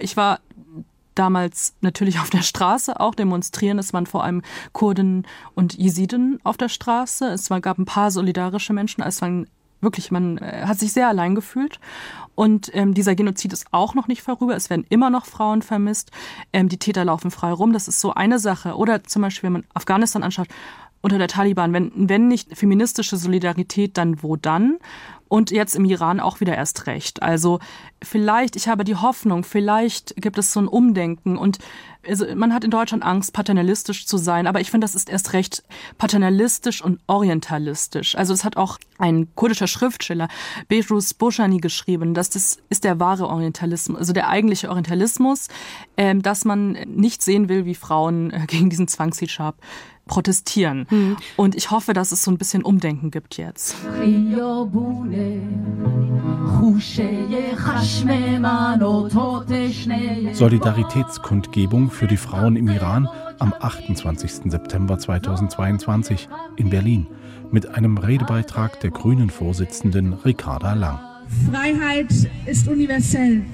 Ich 0.00 0.16
war 0.16 0.40
damals 1.18 1.74
natürlich 1.80 2.20
auf 2.20 2.30
der 2.30 2.42
Straße 2.42 3.00
auch 3.00 3.14
demonstrieren. 3.14 3.78
Es 3.78 3.92
waren 3.92 4.06
vor 4.06 4.24
allem 4.24 4.42
Kurden 4.72 5.26
und 5.54 5.74
Jesiden 5.74 6.38
auf 6.44 6.56
der 6.56 6.68
Straße. 6.68 7.26
Es 7.26 7.48
gab 7.48 7.78
ein 7.78 7.84
paar 7.84 8.10
solidarische 8.10 8.72
Menschen. 8.72 9.02
Es 9.02 9.20
waren 9.22 9.46
wirklich, 9.80 10.10
man 10.10 10.38
äh, 10.38 10.64
hat 10.66 10.78
sich 10.78 10.92
sehr 10.92 11.08
allein 11.08 11.34
gefühlt. 11.34 11.80
Und 12.34 12.70
ähm, 12.74 12.94
dieser 12.94 13.14
Genozid 13.14 13.52
ist 13.52 13.66
auch 13.70 13.94
noch 13.94 14.08
nicht 14.08 14.22
vorüber. 14.22 14.54
Es 14.54 14.70
werden 14.70 14.86
immer 14.88 15.10
noch 15.10 15.26
Frauen 15.26 15.62
vermisst. 15.62 16.10
Ähm, 16.52 16.68
die 16.68 16.78
Täter 16.78 17.04
laufen 17.04 17.30
frei 17.30 17.52
rum. 17.52 17.72
Das 17.72 17.88
ist 17.88 18.00
so 18.00 18.14
eine 18.14 18.38
Sache. 18.38 18.76
Oder 18.76 19.04
zum 19.04 19.22
Beispiel, 19.22 19.48
wenn 19.48 19.54
man 19.54 19.64
Afghanistan 19.74 20.22
anschaut, 20.22 20.48
unter 21.00 21.18
der 21.18 21.28
Taliban, 21.28 21.72
wenn, 21.72 21.92
wenn 21.94 22.28
nicht 22.28 22.56
feministische 22.56 23.16
Solidarität, 23.16 23.96
dann 23.96 24.22
wo 24.22 24.36
dann? 24.36 24.78
Und 25.28 25.50
jetzt 25.50 25.74
im 25.74 25.84
Iran 25.84 26.20
auch 26.20 26.40
wieder 26.40 26.54
erst 26.54 26.86
recht. 26.86 27.22
Also 27.22 27.58
vielleicht, 28.02 28.54
ich 28.56 28.68
habe 28.68 28.84
die 28.84 28.94
Hoffnung, 28.94 29.42
vielleicht 29.42 30.14
gibt 30.16 30.38
es 30.38 30.52
so 30.52 30.60
ein 30.60 30.68
Umdenken 30.68 31.36
und 31.36 31.58
also 32.08 32.26
man 32.34 32.54
hat 32.54 32.64
in 32.64 32.70
Deutschland 32.70 33.02
Angst, 33.02 33.32
paternalistisch 33.32 34.06
zu 34.06 34.16
sein, 34.16 34.46
aber 34.46 34.60
ich 34.60 34.70
finde, 34.70 34.84
das 34.84 34.94
ist 34.94 35.10
erst 35.10 35.32
recht 35.32 35.64
paternalistisch 35.98 36.82
und 36.82 37.00
orientalistisch. 37.06 38.16
Also 38.16 38.32
es 38.32 38.44
hat 38.44 38.56
auch 38.56 38.78
ein 38.98 39.28
kurdischer 39.34 39.66
Schriftsteller, 39.66 40.28
Behruz 40.68 41.14
Boshani, 41.14 41.58
geschrieben, 41.58 42.14
dass 42.14 42.30
das 42.30 42.58
ist 42.68 42.84
der 42.84 43.00
wahre 43.00 43.28
Orientalismus, 43.28 43.98
also 43.98 44.12
der 44.12 44.28
eigentliche 44.28 44.68
Orientalismus, 44.68 45.48
äh, 45.96 46.14
dass 46.14 46.44
man 46.44 46.72
nicht 46.86 47.22
sehen 47.22 47.48
will, 47.48 47.64
wie 47.64 47.74
Frauen 47.74 48.30
äh, 48.30 48.44
gegen 48.46 48.70
diesen 48.70 48.88
Zwangshijab 48.88 49.56
protestieren. 50.06 50.86
Hm. 50.88 51.16
Und 51.36 51.54
ich 51.54 51.70
hoffe, 51.70 51.92
dass 51.92 52.12
es 52.12 52.22
so 52.22 52.30
ein 52.30 52.38
bisschen 52.38 52.62
Umdenken 52.62 53.10
gibt 53.10 53.36
jetzt. 53.36 53.76
Solidaritätskundgebung 60.32 61.90
für 61.90 62.06
die 62.06 62.16
Frauen 62.16 62.56
im 62.56 62.68
Iran 62.68 63.08
am 63.38 63.52
28. 63.58 64.50
September 64.50 64.98
2022 64.98 66.28
in 66.56 66.70
Berlin 66.70 67.06
mit 67.50 67.68
einem 67.68 67.98
Redebeitrag 67.98 68.80
der 68.80 68.90
grünen 68.90 69.30
Vorsitzenden 69.30 70.12
Ricarda 70.12 70.74
Lang. 70.74 70.98
Freiheit 71.50 72.12
ist 72.46 72.68
universell. 72.68 73.44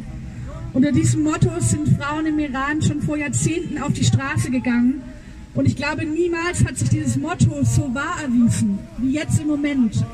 Unter 0.73 0.93
diesem 0.93 1.23
Motto 1.23 1.51
sind 1.59 1.89
Frauen 2.01 2.27
im 2.27 2.39
Iran 2.39 2.81
schon 2.81 3.03
vor 3.03 3.17
Jahrzehnten 3.17 3.83
auf 3.83 3.93
die 3.93 4.05
Straße 4.05 4.51
gegangen 4.51 5.03
und 5.55 5.67
ich 5.67 5.77
glaube, 5.77 6.05
niemals 6.05 6.65
hat 6.65 6.77
sich 6.77 6.89
dieses 6.89 7.17
Motto 7.17 7.63
so 7.63 7.95
wahr 7.95 8.23
erwiesen 8.23 8.79
wie 8.99 9.13
jetzt 9.13 9.41
im 9.41 9.49
Moment. 9.49 10.05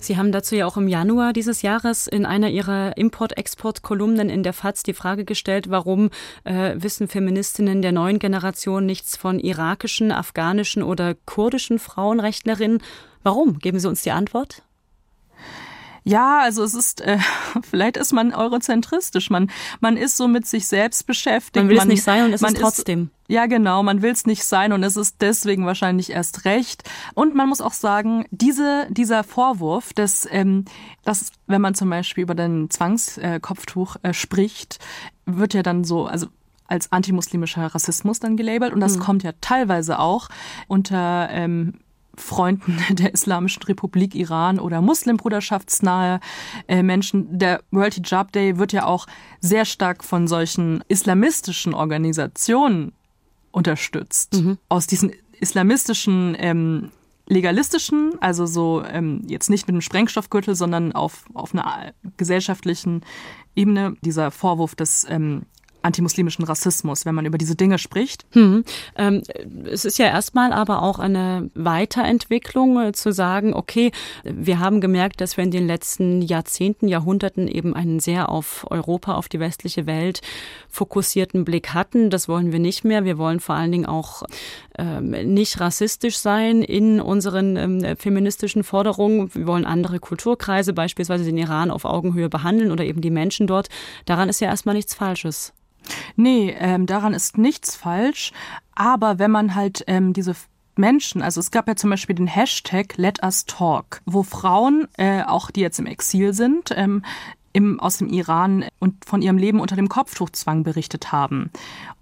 Sie 0.00 0.16
haben 0.16 0.30
dazu 0.30 0.54
ja 0.54 0.66
auch 0.66 0.76
im 0.76 0.86
Januar 0.86 1.32
dieses 1.32 1.62
Jahres 1.62 2.06
in 2.06 2.24
einer 2.24 2.50
Ihrer 2.50 2.96
Import-Export-Kolumnen 2.96 4.30
in 4.30 4.44
der 4.44 4.52
FAZ 4.52 4.84
die 4.84 4.94
Frage 4.94 5.24
gestellt, 5.24 5.70
warum 5.70 6.10
äh, 6.44 6.76
wissen 6.76 7.08
Feministinnen 7.08 7.82
der 7.82 7.90
neuen 7.92 8.20
Generation 8.20 8.86
nichts 8.86 9.16
von 9.16 9.40
irakischen, 9.40 10.12
afghanischen 10.12 10.84
oder 10.84 11.14
kurdischen 11.26 11.80
Frauenrechtlerinnen? 11.80 12.80
Warum? 13.24 13.58
Geben 13.58 13.80
Sie 13.80 13.88
uns 13.88 14.02
die 14.02 14.12
Antwort? 14.12 14.62
Ja, 16.08 16.40
also 16.40 16.64
es 16.64 16.72
ist, 16.72 17.02
äh, 17.02 17.18
vielleicht 17.62 17.98
ist 17.98 18.12
man 18.12 18.34
eurozentristisch. 18.34 19.28
Man, 19.28 19.50
man 19.80 19.98
ist 19.98 20.16
so 20.16 20.26
mit 20.26 20.46
sich 20.46 20.66
selbst 20.66 21.06
beschäftigt. 21.06 21.56
Man 21.56 21.68
will 21.68 21.76
man, 21.76 21.88
es 21.88 21.92
nicht 21.92 22.02
sein 22.02 22.24
und 22.24 22.32
es 22.32 22.40
ist 22.40 22.56
trotzdem. 22.56 23.02
Ist, 23.02 23.34
ja, 23.34 23.44
genau, 23.44 23.82
man 23.82 24.00
will 24.00 24.10
es 24.10 24.24
nicht 24.24 24.44
sein 24.44 24.72
und 24.72 24.82
es 24.82 24.96
ist 24.96 25.16
deswegen 25.20 25.66
wahrscheinlich 25.66 26.10
erst 26.10 26.46
recht. 26.46 26.88
Und 27.12 27.34
man 27.34 27.50
muss 27.50 27.60
auch 27.60 27.74
sagen, 27.74 28.24
diese, 28.30 28.86
dieser 28.88 29.22
Vorwurf, 29.22 29.92
dass, 29.92 30.26
ähm, 30.30 30.64
dass 31.04 31.30
wenn 31.46 31.60
man 31.60 31.74
zum 31.74 31.90
Beispiel 31.90 32.22
über 32.22 32.34
den 32.34 32.70
Zwangskopftuch 32.70 33.96
äh, 34.02 34.14
spricht, 34.14 34.78
wird 35.26 35.52
ja 35.52 35.62
dann 35.62 35.84
so, 35.84 36.06
also 36.06 36.28
als 36.68 36.90
antimuslimischer 36.90 37.66
Rassismus 37.66 38.18
dann 38.18 38.38
gelabelt 38.38 38.72
und 38.72 38.80
das 38.80 38.96
mhm. 38.96 39.00
kommt 39.00 39.22
ja 39.24 39.32
teilweise 39.40 39.98
auch 39.98 40.28
unter 40.68 41.28
ähm, 41.30 41.80
Freunden 42.18 42.78
der 42.90 43.12
Islamischen 43.12 43.62
Republik 43.64 44.14
Iran 44.14 44.58
oder 44.58 44.80
Muslimbruderschaftsnahe 44.80 46.20
äh, 46.66 46.82
Menschen. 46.82 47.38
Der 47.38 47.62
World 47.70 47.94
Hijab 47.94 48.32
Day 48.32 48.58
wird 48.58 48.72
ja 48.72 48.84
auch 48.84 49.06
sehr 49.40 49.64
stark 49.64 50.04
von 50.04 50.26
solchen 50.28 50.82
islamistischen 50.88 51.74
Organisationen 51.74 52.92
unterstützt. 53.50 54.34
Mhm. 54.34 54.58
Aus 54.68 54.86
diesen 54.86 55.12
islamistischen 55.40 56.36
ähm, 56.38 56.90
legalistischen, 57.28 58.12
also 58.20 58.46
so 58.46 58.82
ähm, 58.84 59.22
jetzt 59.26 59.50
nicht 59.50 59.66
mit 59.66 59.74
einem 59.74 59.82
Sprengstoffgürtel, 59.82 60.54
sondern 60.54 60.92
auf, 60.92 61.24
auf 61.34 61.52
einer 61.54 61.92
gesellschaftlichen 62.16 63.02
Ebene, 63.54 63.96
dieser 64.02 64.30
Vorwurf 64.30 64.74
des 64.74 65.06
ähm, 65.08 65.42
antimuslimischen 65.82 66.44
Rassismus, 66.44 67.06
wenn 67.06 67.14
man 67.14 67.26
über 67.26 67.38
diese 67.38 67.54
Dinge 67.54 67.78
spricht. 67.78 68.24
Hm. 68.32 68.64
Ähm, 68.96 69.22
es 69.70 69.84
ist 69.84 69.98
ja 69.98 70.06
erstmal 70.06 70.52
aber 70.52 70.82
auch 70.82 70.98
eine 70.98 71.50
Weiterentwicklung 71.54 72.80
äh, 72.80 72.92
zu 72.92 73.12
sagen, 73.12 73.54
okay, 73.54 73.92
wir 74.24 74.58
haben 74.58 74.80
gemerkt, 74.80 75.20
dass 75.20 75.36
wir 75.36 75.44
in 75.44 75.50
den 75.50 75.66
letzten 75.66 76.22
Jahrzehnten, 76.22 76.88
Jahrhunderten 76.88 77.48
eben 77.48 77.74
einen 77.74 78.00
sehr 78.00 78.28
auf 78.28 78.66
Europa, 78.70 79.14
auf 79.14 79.28
die 79.28 79.40
westliche 79.40 79.86
Welt 79.86 80.20
fokussierten 80.68 81.44
Blick 81.44 81.74
hatten. 81.74 82.10
Das 82.10 82.28
wollen 82.28 82.52
wir 82.52 82.58
nicht 82.58 82.84
mehr. 82.84 83.04
Wir 83.04 83.18
wollen 83.18 83.40
vor 83.40 83.54
allen 83.54 83.72
Dingen 83.72 83.86
auch 83.86 84.22
ähm, 84.76 85.10
nicht 85.10 85.60
rassistisch 85.60 86.18
sein 86.18 86.62
in 86.62 87.00
unseren 87.00 87.56
ähm, 87.56 87.96
feministischen 87.96 88.64
Forderungen. 88.64 89.34
Wir 89.34 89.46
wollen 89.46 89.64
andere 89.64 89.98
Kulturkreise, 90.00 90.72
beispielsweise 90.72 91.24
den 91.24 91.38
Iran, 91.38 91.70
auf 91.70 91.84
Augenhöhe 91.84 92.28
behandeln 92.28 92.70
oder 92.70 92.84
eben 92.84 93.00
die 93.00 93.10
Menschen 93.10 93.46
dort. 93.46 93.68
Daran 94.04 94.28
ist 94.28 94.40
ja 94.40 94.48
erstmal 94.48 94.74
nichts 94.74 94.94
Falsches. 94.94 95.52
Nee, 96.16 96.54
ähm, 96.58 96.86
daran 96.86 97.14
ist 97.14 97.38
nichts 97.38 97.76
falsch. 97.76 98.32
Aber 98.74 99.18
wenn 99.18 99.30
man 99.30 99.54
halt 99.54 99.84
ähm, 99.86 100.12
diese 100.12 100.34
Menschen, 100.76 101.22
also 101.22 101.40
es 101.40 101.50
gab 101.50 101.68
ja 101.68 101.76
zum 101.76 101.90
Beispiel 101.90 102.14
den 102.14 102.28
Hashtag 102.28 102.96
Let 102.96 103.22
Us 103.22 103.44
Talk, 103.46 104.00
wo 104.06 104.22
Frauen, 104.22 104.86
äh, 104.96 105.22
auch 105.22 105.50
die 105.50 105.60
jetzt 105.60 105.78
im 105.78 105.86
Exil 105.86 106.32
sind, 106.32 106.72
ähm, 106.76 107.02
im, 107.52 107.80
aus 107.80 107.98
dem 107.98 108.08
Iran 108.08 108.64
und 108.78 109.04
von 109.04 109.20
ihrem 109.20 109.38
Leben 109.38 109.58
unter 109.58 109.74
dem 109.74 109.88
Kopftuchzwang 109.88 110.62
berichtet 110.62 111.10
haben. 111.10 111.50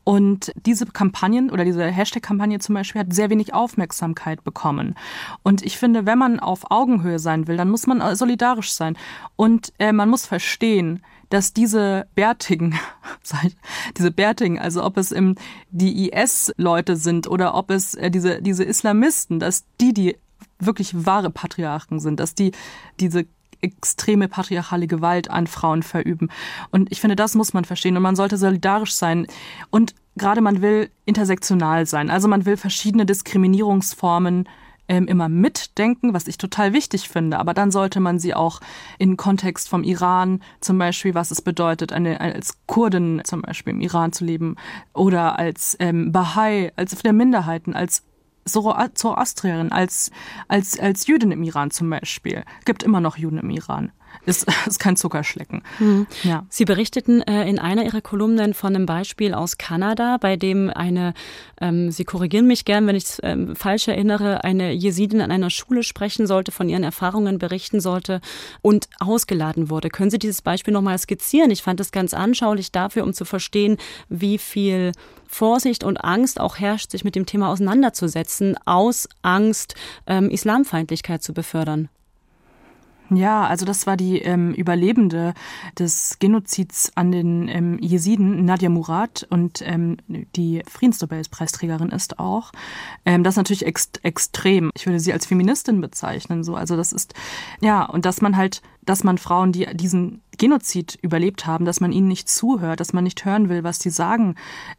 Und 0.04 0.52
diese 0.54 0.86
Kampagnen 0.86 1.50
oder 1.50 1.64
diese 1.64 1.84
Hashtag-Kampagne 1.84 2.58
zum 2.58 2.74
Beispiel 2.74 3.00
hat 3.00 3.12
sehr 3.12 3.30
wenig 3.30 3.54
Aufmerksamkeit 3.54 4.44
bekommen. 4.44 4.94
Und 5.42 5.62
ich 5.62 5.78
finde, 5.78 6.06
wenn 6.06 6.18
man 6.18 6.38
auf 6.38 6.70
Augenhöhe 6.70 7.18
sein 7.18 7.48
will, 7.48 7.56
dann 7.56 7.70
muss 7.70 7.86
man 7.86 8.14
solidarisch 8.14 8.72
sein. 8.72 8.96
Und 9.36 9.72
äh, 9.78 9.92
man 9.92 10.08
muss 10.08 10.26
verstehen, 10.26 11.02
dass 11.30 11.52
diese 11.52 12.06
Bärtigen, 12.14 12.78
diese 13.96 14.10
Bärtigen, 14.10 14.58
also 14.58 14.84
ob 14.84 14.96
es 14.96 15.12
im, 15.12 15.36
die 15.70 16.10
IS-Leute 16.10 16.96
sind 16.96 17.26
oder 17.28 17.54
ob 17.54 17.70
es 17.70 17.94
äh, 17.94 18.10
diese, 18.10 18.42
diese 18.42 18.64
Islamisten, 18.64 19.40
dass 19.40 19.64
die 19.80 19.92
die 19.92 20.16
wirklich 20.58 21.06
wahre 21.06 21.30
Patriarchen 21.30 22.00
sind, 22.00 22.20
dass 22.20 22.34
die 22.34 22.52
diese 23.00 23.26
extreme 23.60 24.28
patriarchale 24.28 24.86
Gewalt 24.86 25.30
an 25.30 25.46
Frauen 25.46 25.82
verüben. 25.82 26.28
Und 26.70 26.92
ich 26.92 27.00
finde, 27.00 27.16
das 27.16 27.34
muss 27.34 27.54
man 27.54 27.64
verstehen 27.64 27.96
und 27.96 28.02
man 28.02 28.16
sollte 28.16 28.36
solidarisch 28.36 28.94
sein. 28.94 29.26
Und 29.70 29.94
gerade 30.16 30.40
man 30.40 30.62
will 30.62 30.90
intersektional 31.04 31.86
sein. 31.86 32.10
Also 32.10 32.28
man 32.28 32.46
will 32.46 32.56
verschiedene 32.56 33.06
Diskriminierungsformen 33.06 34.48
ähm, 34.88 35.06
immer 35.06 35.28
mitdenken, 35.28 36.14
was 36.14 36.28
ich 36.28 36.38
total 36.38 36.72
wichtig 36.72 37.08
finde. 37.08 37.38
Aber 37.38 37.54
dann 37.54 37.70
sollte 37.70 38.00
man 38.00 38.18
sie 38.18 38.34
auch 38.34 38.60
in 38.98 39.16
Kontext 39.16 39.68
vom 39.68 39.82
Iran, 39.82 40.40
zum 40.60 40.78
Beispiel, 40.78 41.14
was 41.14 41.30
es 41.30 41.42
bedeutet, 41.42 41.92
eine, 41.92 42.20
als 42.20 42.58
Kurdin 42.66 43.22
zum 43.24 43.42
Beispiel 43.42 43.74
im 43.74 43.80
Iran 43.80 44.12
zu 44.12 44.24
leben 44.24 44.56
oder 44.94 45.38
als 45.38 45.76
ähm, 45.80 46.12
Bahai, 46.12 46.72
als 46.76 46.94
der 46.96 47.12
Minderheiten, 47.12 47.74
als 47.74 48.02
Zoroastrierin, 48.44 49.72
als, 49.72 50.12
als, 50.46 50.78
als 50.78 51.06
Jüdin 51.08 51.32
im 51.32 51.42
Iran 51.42 51.72
zum 51.72 51.90
Beispiel. 51.90 52.44
Gibt 52.64 52.84
immer 52.84 53.00
noch 53.00 53.16
Juden 53.16 53.38
im 53.38 53.50
Iran 53.50 53.90
ist, 54.26 54.46
ist 54.66 54.78
kein 54.78 54.96
Zuckerschlecken. 54.96 55.62
Mhm. 55.78 56.06
Ja. 56.22 56.44
Sie 56.48 56.64
berichteten 56.64 57.22
äh, 57.22 57.48
in 57.48 57.58
einer 57.58 57.84
Ihrer 57.84 58.00
Kolumnen 58.00 58.54
von 58.54 58.74
einem 58.74 58.86
Beispiel 58.86 59.34
aus 59.34 59.58
Kanada, 59.58 60.18
bei 60.20 60.36
dem 60.36 60.70
eine, 60.70 61.14
ähm, 61.60 61.90
Sie 61.90 62.04
korrigieren 62.04 62.46
mich 62.46 62.64
gern, 62.64 62.86
wenn 62.86 62.96
ich 62.96 63.04
es 63.04 63.20
ähm, 63.22 63.56
falsch 63.56 63.88
erinnere, 63.88 64.44
eine 64.44 64.72
Jesidin 64.72 65.20
an 65.20 65.30
einer 65.30 65.50
Schule 65.50 65.82
sprechen 65.82 66.26
sollte, 66.26 66.52
von 66.52 66.68
ihren 66.68 66.82
Erfahrungen 66.82 67.38
berichten 67.38 67.80
sollte 67.80 68.20
und 68.62 68.88
ausgeladen 68.98 69.70
wurde. 69.70 69.88
Können 69.88 70.10
Sie 70.10 70.18
dieses 70.18 70.42
Beispiel 70.42 70.74
nochmal 70.74 70.98
skizzieren? 70.98 71.50
Ich 71.50 71.62
fand 71.62 71.80
es 71.80 71.92
ganz 71.92 72.12
anschaulich 72.12 72.72
dafür, 72.72 73.04
um 73.04 73.12
zu 73.12 73.24
verstehen, 73.24 73.78
wie 74.08 74.38
viel 74.38 74.92
Vorsicht 75.26 75.84
und 75.84 75.98
Angst 75.98 76.40
auch 76.40 76.58
herrscht, 76.58 76.90
sich 76.90 77.04
mit 77.04 77.14
dem 77.14 77.26
Thema 77.26 77.50
auseinanderzusetzen, 77.50 78.56
aus 78.64 79.08
Angst, 79.22 79.74
ähm, 80.06 80.30
Islamfeindlichkeit 80.30 81.22
zu 81.22 81.32
befördern. 81.34 81.88
Ja, 83.10 83.46
also 83.46 83.64
das 83.64 83.86
war 83.86 83.96
die 83.96 84.18
ähm, 84.18 84.52
Überlebende 84.52 85.34
des 85.78 86.18
Genozids 86.18 86.90
an 86.96 87.12
den 87.12 87.48
ähm, 87.48 87.78
Jesiden, 87.80 88.44
Nadia 88.44 88.68
Murad, 88.68 89.26
und 89.30 89.62
ähm, 89.64 89.98
die 90.08 90.62
Friedensnobelpreisträgerin 90.68 91.90
ist 91.90 92.18
auch. 92.18 92.52
Ähm, 93.04 93.22
das 93.22 93.34
ist 93.34 93.38
natürlich 93.38 93.66
ext 93.66 94.00
extrem. 94.04 94.70
Ich 94.74 94.86
würde 94.86 94.98
sie 94.98 95.12
als 95.12 95.26
Feministin 95.26 95.80
bezeichnen. 95.80 96.42
So, 96.42 96.56
also 96.56 96.76
das 96.76 96.92
ist 96.92 97.14
ja 97.60 97.84
und 97.84 98.04
dass 98.04 98.20
man 98.20 98.36
halt 98.36 98.60
dass 98.86 99.04
man 99.04 99.18
Frauen, 99.18 99.52
die 99.52 99.66
diesen 99.74 100.22
Genozid 100.38 100.98
überlebt 101.02 101.46
haben, 101.46 101.64
dass 101.64 101.80
man 101.80 101.92
ihnen 101.92 102.08
nicht 102.08 102.28
zuhört, 102.28 102.80
dass 102.80 102.92
man 102.92 103.04
nicht 103.04 103.24
hören 103.24 103.48
will, 103.48 103.64
was 103.64 103.80
sie 103.80 103.90
sagen, 103.90 104.36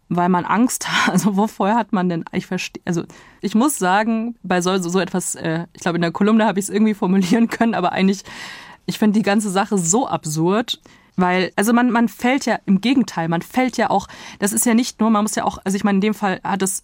weil 0.09 0.29
man 0.29 0.45
Angst 0.45 0.87
hat. 1.05 1.13
Also 1.13 1.37
wovor 1.37 1.75
hat 1.75 1.93
man 1.93 2.09
denn? 2.09 2.25
Ich 2.31 2.47
verstehe. 2.47 2.81
Also 2.85 3.03
ich 3.41 3.53
muss 3.53 3.77
sagen, 3.77 4.35
bei 4.43 4.61
so, 4.61 4.77
so 4.77 4.99
etwas, 4.99 5.35
äh, 5.35 5.65
ich 5.73 5.81
glaube 5.81 5.97
in 5.97 6.01
der 6.01 6.11
Kolumne 6.11 6.45
habe 6.45 6.59
ich 6.59 6.65
es 6.65 6.69
irgendwie 6.69 6.93
formulieren 6.93 7.47
können, 7.49 7.75
aber 7.75 7.91
eigentlich, 7.91 8.23
ich 8.85 8.97
finde 8.97 9.19
die 9.19 9.23
ganze 9.23 9.49
Sache 9.49 9.77
so 9.77 10.07
absurd. 10.07 10.79
Weil, 11.19 11.51
also 11.55 11.73
man, 11.73 11.89
man 11.89 12.09
fällt 12.09 12.45
ja 12.45 12.59
im 12.67 12.79
Gegenteil, 12.79 13.27
man 13.27 13.41
fällt 13.41 13.75
ja 13.75 13.89
auch, 13.89 14.07
das 14.37 14.53
ist 14.53 14.67
ja 14.67 14.75
nicht 14.75 14.99
nur, 14.99 15.09
man 15.09 15.23
muss 15.23 15.33
ja 15.33 15.45
auch, 15.45 15.57
also 15.63 15.75
ich 15.75 15.83
meine, 15.83 15.97
in 15.97 16.01
dem 16.01 16.13
Fall 16.13 16.39
hat 16.43 16.61
es 16.61 16.83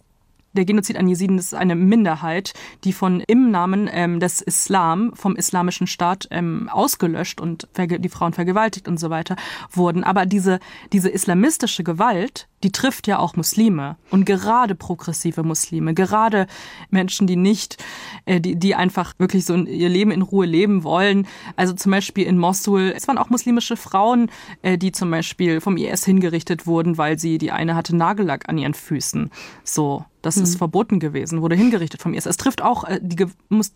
der 0.54 0.66
Genozid 0.66 0.98
an 0.98 1.08
Jesiden 1.08 1.38
ist 1.38 1.54
eine 1.54 1.76
Minderheit, 1.76 2.54
die 2.84 2.94
von 2.94 3.22
im 3.22 3.52
Namen 3.52 3.90
ähm, 3.92 4.20
des 4.20 4.42
Islam 4.42 5.14
vom 5.16 5.36
islamischen 5.36 5.88
Staat 5.88 6.28
ähm, 6.32 6.70
ausgelöscht 6.72 7.42
und 7.42 7.68
die 7.78 8.10
Frauen 8.10 8.34
vergewaltigt 8.34 8.88
und 8.88 9.00
so 9.00 9.10
weiter 9.10 9.36
wurden. 9.72 10.04
Aber 10.04 10.26
diese 10.26 10.60
diese 10.92 11.10
islamistische 11.10 11.84
Gewalt, 11.84 12.48
die 12.64 12.72
trifft 12.72 13.08
ja 13.08 13.20
auch 13.20 13.36
Muslime 13.36 13.98
und 14.10 14.26
gerade 14.26 14.76
progressive 14.76 15.44
Muslime, 15.44 15.94
gerade 15.94 16.48
Menschen, 16.90 17.28
die 17.28 17.36
nicht, 17.36 17.84
äh, 18.26 18.40
die 18.40 18.56
die 18.56 18.76
einfach 18.76 19.14
wirklich 19.20 19.46
so 19.46 19.56
ihr 19.56 19.90
Leben 19.90 20.12
in 20.12 20.22
Ruhe 20.22 20.46
leben 20.46 20.84
wollen. 20.84 21.28
Also 21.56 21.74
zum 21.74 21.92
Beispiel 21.92 22.26
in 22.26 22.38
Mosul, 22.38 22.94
es 22.96 23.08
waren 23.08 23.18
auch 23.18 23.30
muslimische 23.30 23.78
Frauen, 23.78 24.32
äh, 24.62 24.78
die 24.78 24.92
zum 24.92 25.12
Beispiel 25.12 25.62
vom 25.62 25.78
IS 25.78 26.06
hingerichtet 26.06 26.66
wurden, 26.66 26.98
weil 26.98 27.20
sie 27.20 27.38
die 27.38 27.52
eine 27.52 27.76
hatte 27.76 27.96
Nagellack 27.96 28.50
an 28.50 28.58
ihren 28.58 28.74
Füßen. 28.74 29.30
So 29.64 30.06
das 30.24 30.38
mhm. 30.38 30.44
ist 30.44 30.58
verboten 30.58 31.00
gewesen, 31.00 31.42
wurde 31.42 31.56
hingerichtet 31.56 32.02
vom 32.02 32.14
IS. 32.16 32.26
Es 32.26 32.38
trifft 32.38 32.64
auch, 32.64 32.86
äh, 32.86 33.00
die, 33.02 33.28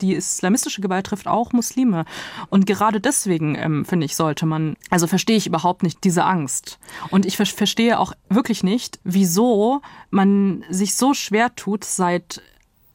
die 0.02 0.16
islamistische 0.16 0.82
Gewalt 0.82 1.06
trifft 1.06 1.28
auch 1.28 1.52
Muslime. 1.52 2.06
Und 2.50 2.66
gerade 2.66 3.00
deswegen, 3.00 3.56
ähm, 3.56 3.86
finde 3.86 4.06
ich, 4.06 4.16
sollte 4.16 4.48
man, 4.48 4.76
also 4.90 5.06
verstehe 5.06 5.36
ich 5.36 5.46
überhaupt 5.46 5.84
nicht 5.84 6.04
diese 6.04 6.24
Angst. 6.24 6.80
Und 7.12 7.26
ich 7.26 7.38
ver 7.38 7.46
verstehe 7.46 8.00
auch 8.00 8.14
wirklich 8.30 8.64
nicht, 8.64 8.77
wieso 9.04 9.82
man 10.10 10.64
sich 10.70 10.96
so 10.96 11.14
schwer 11.14 11.56
tut, 11.56 11.84
seit 11.84 12.42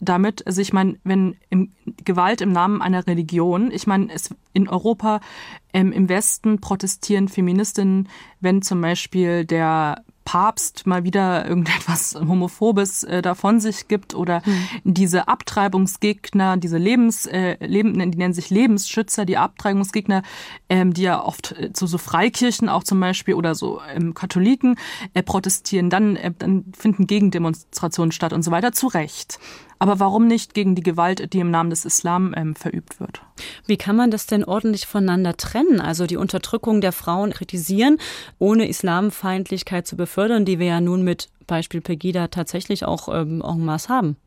damit, 0.00 0.46
also 0.46 0.60
ich 0.60 0.72
meine, 0.72 0.98
wenn 1.04 1.36
im, 1.48 1.72
Gewalt 2.04 2.40
im 2.40 2.52
Namen 2.52 2.82
einer 2.82 3.06
Religion, 3.06 3.70
ich 3.70 3.86
meine, 3.86 4.12
es 4.12 4.34
in 4.52 4.68
Europa 4.68 5.20
ähm, 5.72 5.92
im 5.92 6.08
Westen 6.08 6.60
protestieren 6.60 7.28
Feministinnen, 7.28 8.08
wenn 8.40 8.62
zum 8.62 8.80
Beispiel 8.80 9.44
der 9.44 10.02
Papst 10.24 10.86
mal 10.86 11.04
wieder 11.04 11.46
irgendetwas 11.46 12.14
Homophobes 12.14 13.04
äh, 13.04 13.22
davon 13.22 13.60
sich 13.60 13.88
gibt 13.88 14.14
oder 14.14 14.42
mhm. 14.44 14.68
diese 14.84 15.28
Abtreibungsgegner, 15.28 16.56
diese 16.56 16.78
Lebens, 16.78 17.26
äh, 17.26 17.56
Leben, 17.64 17.98
die 18.10 18.18
nennen 18.18 18.34
sich 18.34 18.50
Lebensschützer, 18.50 19.24
die 19.24 19.36
Abtreibungsgegner, 19.36 20.22
ähm, 20.68 20.94
die 20.94 21.02
ja 21.02 21.22
oft 21.22 21.52
äh, 21.52 21.72
zu 21.72 21.86
so 21.86 21.98
Freikirchen 21.98 22.68
auch 22.68 22.84
zum 22.84 23.00
Beispiel 23.00 23.34
oder 23.34 23.54
so 23.54 23.80
ähm, 23.94 24.14
Katholiken 24.14 24.76
äh, 25.14 25.22
protestieren, 25.22 25.90
dann, 25.90 26.16
äh, 26.16 26.32
dann 26.38 26.64
finden 26.76 27.06
Gegendemonstrationen 27.06 28.12
statt 28.12 28.32
und 28.32 28.42
so 28.42 28.50
weiter, 28.50 28.72
zu 28.72 28.86
Recht. 28.86 29.38
Aber 29.82 29.98
warum 29.98 30.28
nicht 30.28 30.54
gegen 30.54 30.76
die 30.76 30.82
Gewalt, 30.84 31.32
die 31.32 31.40
im 31.40 31.50
Namen 31.50 31.70
des 31.70 31.84
Islam 31.84 32.34
ähm, 32.36 32.54
verübt 32.54 33.00
wird? 33.00 33.22
Wie 33.66 33.76
kann 33.76 33.96
man 33.96 34.12
das 34.12 34.26
denn 34.26 34.44
ordentlich 34.44 34.86
voneinander 34.86 35.36
trennen? 35.36 35.80
Also 35.80 36.06
die 36.06 36.16
Unterdrückung 36.16 36.80
der 36.80 36.92
Frauen 36.92 37.32
kritisieren, 37.32 37.98
ohne 38.38 38.68
Islamfeindlichkeit 38.68 39.84
zu 39.84 39.96
befördern, 40.12 40.44
die 40.44 40.58
wir 40.58 40.66
ja 40.66 40.80
nun 40.82 41.04
mit 41.04 41.30
Beispiel 41.46 41.80
Pegida 41.80 42.28
tatsächlich 42.28 42.84
auch 42.84 43.08
ähm, 43.08 43.42
en 43.42 43.64
masse 43.64 43.88
haben. 43.88 44.18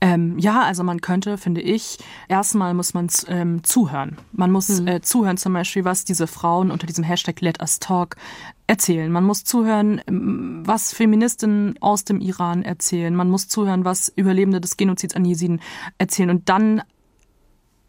Ähm, 0.00 0.38
ja, 0.38 0.62
also 0.62 0.84
man 0.84 1.02
könnte, 1.02 1.36
finde 1.36 1.60
ich, 1.60 1.98
erstmal 2.28 2.72
muss 2.72 2.94
man 2.94 3.08
ähm, 3.28 3.62
zuhören. 3.62 4.16
Man 4.32 4.50
muss 4.50 4.80
mhm. 4.80 4.88
äh, 4.88 5.00
zuhören 5.02 5.36
zum 5.36 5.52
Beispiel, 5.52 5.84
was 5.84 6.06
diese 6.06 6.26
Frauen 6.26 6.70
unter 6.70 6.86
diesem 6.86 7.04
Hashtag 7.04 7.42
Let 7.42 7.60
Us 7.60 7.78
Talk 7.78 8.16
erzählen. 8.66 9.12
Man 9.12 9.24
muss 9.24 9.44
zuhören, 9.44 10.00
ähm, 10.06 10.62
was 10.64 10.94
Feministinnen 10.94 11.74
aus 11.82 12.04
dem 12.04 12.20
Iran 12.22 12.62
erzählen. 12.62 13.14
Man 13.14 13.28
muss 13.28 13.48
zuhören, 13.48 13.84
was 13.84 14.10
Überlebende 14.16 14.62
des 14.62 14.78
Genozids 14.78 15.14
an 15.14 15.26
Jesiden 15.26 15.60
erzählen 15.98 16.30
und 16.30 16.48
dann 16.48 16.80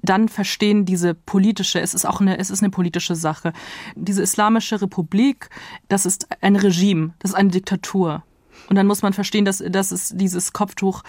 dann 0.01 0.29
verstehen 0.29 0.85
diese 0.85 1.13
politische, 1.13 1.79
es 1.79 1.93
ist 1.93 2.05
auch 2.05 2.21
eine, 2.21 2.37
es 2.37 2.49
ist 2.49 2.61
eine 2.61 2.69
politische 2.69 3.15
Sache. 3.15 3.53
Diese 3.95 4.21
Islamische 4.21 4.81
Republik, 4.81 5.49
das 5.87 6.05
ist 6.05 6.27
ein 6.41 6.55
Regime, 6.55 7.13
das 7.19 7.31
ist 7.31 7.37
eine 7.37 7.49
Diktatur. 7.49 8.23
Und 8.69 8.75
dann 8.75 8.87
muss 8.87 9.01
man 9.01 9.13
verstehen, 9.13 9.45
dass, 9.45 9.63
dass 9.69 9.91
es 9.91 10.13
dieses 10.15 10.51
Kopftuch, 10.51 11.03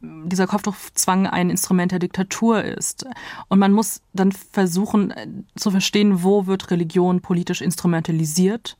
dieser 0.00 0.46
Kopftuchzwang 0.46 1.26
ein 1.26 1.50
Instrument 1.50 1.92
der 1.92 1.98
Diktatur 1.98 2.64
ist. 2.64 3.06
Und 3.48 3.58
man 3.58 3.72
muss 3.72 4.00
dann 4.12 4.32
versuchen 4.32 5.10
äh, 5.10 5.26
zu 5.56 5.70
verstehen, 5.70 6.22
wo 6.22 6.46
wird 6.46 6.70
Religion 6.70 7.20
politisch 7.20 7.60
instrumentalisiert 7.60 8.76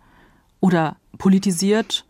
oder 0.60 0.96
politisiert 1.18 2.06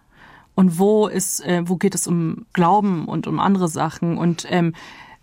und 0.55 0.79
wo 0.79 1.09
ist, 1.09 1.45
äh, 1.45 1.63
wo 1.67 1.77
geht 1.77 1.95
es 1.95 2.07
um 2.07 2.47
Glauben 2.53 3.07
und 3.07 3.27
um 3.27 3.39
andere 3.39 3.69
Sachen. 3.69 4.17
Und 4.17 4.47
ähm, 4.49 4.75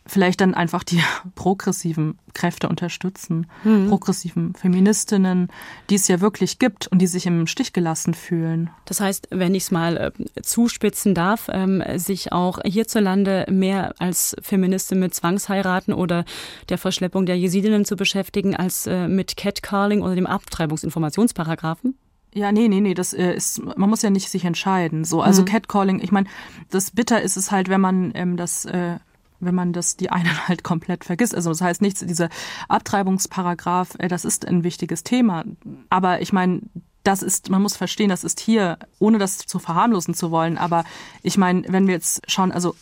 vielleicht 0.05 0.41
dann 0.41 0.53
einfach 0.53 0.83
die 0.83 1.01
progressiven 1.35 2.17
Kräfte 2.33 2.69
unterstützen, 2.69 3.47
mhm. 3.63 3.89
progressiven 3.89 4.53
Feministinnen, 4.55 5.49
die 5.89 5.95
es 5.95 6.07
ja 6.07 6.21
wirklich 6.21 6.59
gibt 6.59 6.87
und 6.87 6.99
die 6.99 7.07
sich 7.07 7.25
im 7.25 7.47
Stich 7.47 7.73
gelassen 7.73 8.13
fühlen. 8.13 8.69
Das 8.85 8.99
heißt, 8.99 9.27
wenn 9.31 9.53
ich 9.55 9.63
es 9.63 9.71
mal 9.71 9.97
äh, 9.97 10.41
zuspitzen 10.41 11.13
darf, 11.13 11.49
ähm, 11.51 11.83
sich 11.95 12.31
auch 12.31 12.59
hierzulande 12.63 13.45
mehr 13.49 13.93
als 13.99 14.35
Feministin 14.41 14.99
mit 14.99 15.13
Zwangsheiraten 15.13 15.93
oder 15.93 16.25
der 16.69 16.77
Verschleppung 16.77 17.25
der 17.25 17.37
Jesidinnen 17.37 17.85
zu 17.85 17.95
beschäftigen, 17.95 18.55
als 18.55 18.87
äh, 18.87 19.07
mit 19.07 19.37
Catcalling 19.37 20.01
oder 20.01 20.15
dem 20.15 20.27
Abtreibungsinformationsparagraphen? 20.27 21.95
Ja, 22.33 22.53
nee, 22.53 22.69
nee, 22.69 22.79
nee, 22.79 22.93
das 22.93 23.13
äh, 23.13 23.33
ist, 23.33 23.61
man 23.61 23.89
muss 23.89 24.01
ja 24.01 24.09
nicht 24.09 24.29
sich 24.29 24.45
entscheiden. 24.45 25.03
So, 25.03 25.21
also 25.21 25.41
mhm. 25.41 25.47
Catcalling, 25.47 25.99
ich 26.01 26.13
meine, 26.13 26.27
das 26.69 26.91
Bitter 26.91 27.21
ist 27.21 27.35
es 27.35 27.51
halt, 27.51 27.67
wenn 27.67 27.81
man 27.81 28.13
ähm, 28.15 28.37
das 28.37 28.63
äh, 28.65 28.99
wenn 29.41 29.55
man 29.55 29.73
das 29.73 29.97
die 29.97 30.09
einen 30.09 30.29
halt 30.47 30.63
komplett 30.63 31.03
vergisst. 31.03 31.35
Also 31.35 31.49
das 31.49 31.61
heißt 31.61 31.81
nichts, 31.81 32.05
dieser 32.05 32.29
Abtreibungsparagraph, 32.67 33.95
äh, 33.99 34.07
das 34.07 34.25
ist 34.25 34.47
ein 34.47 34.63
wichtiges 34.63 35.03
Thema. 35.03 35.43
Aber 35.89 36.21
ich 36.21 36.33
meine, 36.33 36.61
das 37.03 37.23
ist, 37.23 37.49
man 37.49 37.61
muss 37.61 37.75
verstehen, 37.75 38.09
das 38.09 38.23
ist 38.23 38.39
hier, 38.39 38.77
ohne 38.99 39.17
das 39.17 39.39
zu 39.39 39.57
verharmlosen 39.59 40.13
zu 40.13 40.29
wollen, 40.29 40.57
aber 40.57 40.83
ich 41.23 41.37
meine, 41.37 41.63
wenn 41.67 41.87
wir 41.87 41.95
jetzt 41.95 42.21
schauen, 42.29 42.51
also 42.51 42.75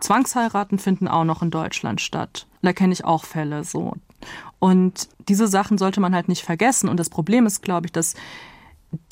Zwangsheiraten 0.00 0.78
finden 0.78 1.08
auch 1.08 1.24
noch 1.24 1.42
in 1.42 1.50
Deutschland 1.50 2.00
statt. 2.00 2.46
Da 2.62 2.72
kenne 2.72 2.92
ich 2.92 3.04
auch 3.04 3.24
Fälle 3.24 3.64
so. 3.64 3.94
Und 4.58 5.08
diese 5.28 5.46
Sachen 5.46 5.78
sollte 5.78 6.00
man 6.00 6.14
halt 6.14 6.28
nicht 6.28 6.42
vergessen. 6.42 6.88
Und 6.88 6.98
das 6.98 7.10
Problem 7.10 7.46
ist, 7.46 7.62
glaube 7.62 7.86
ich, 7.86 7.92
dass 7.92 8.14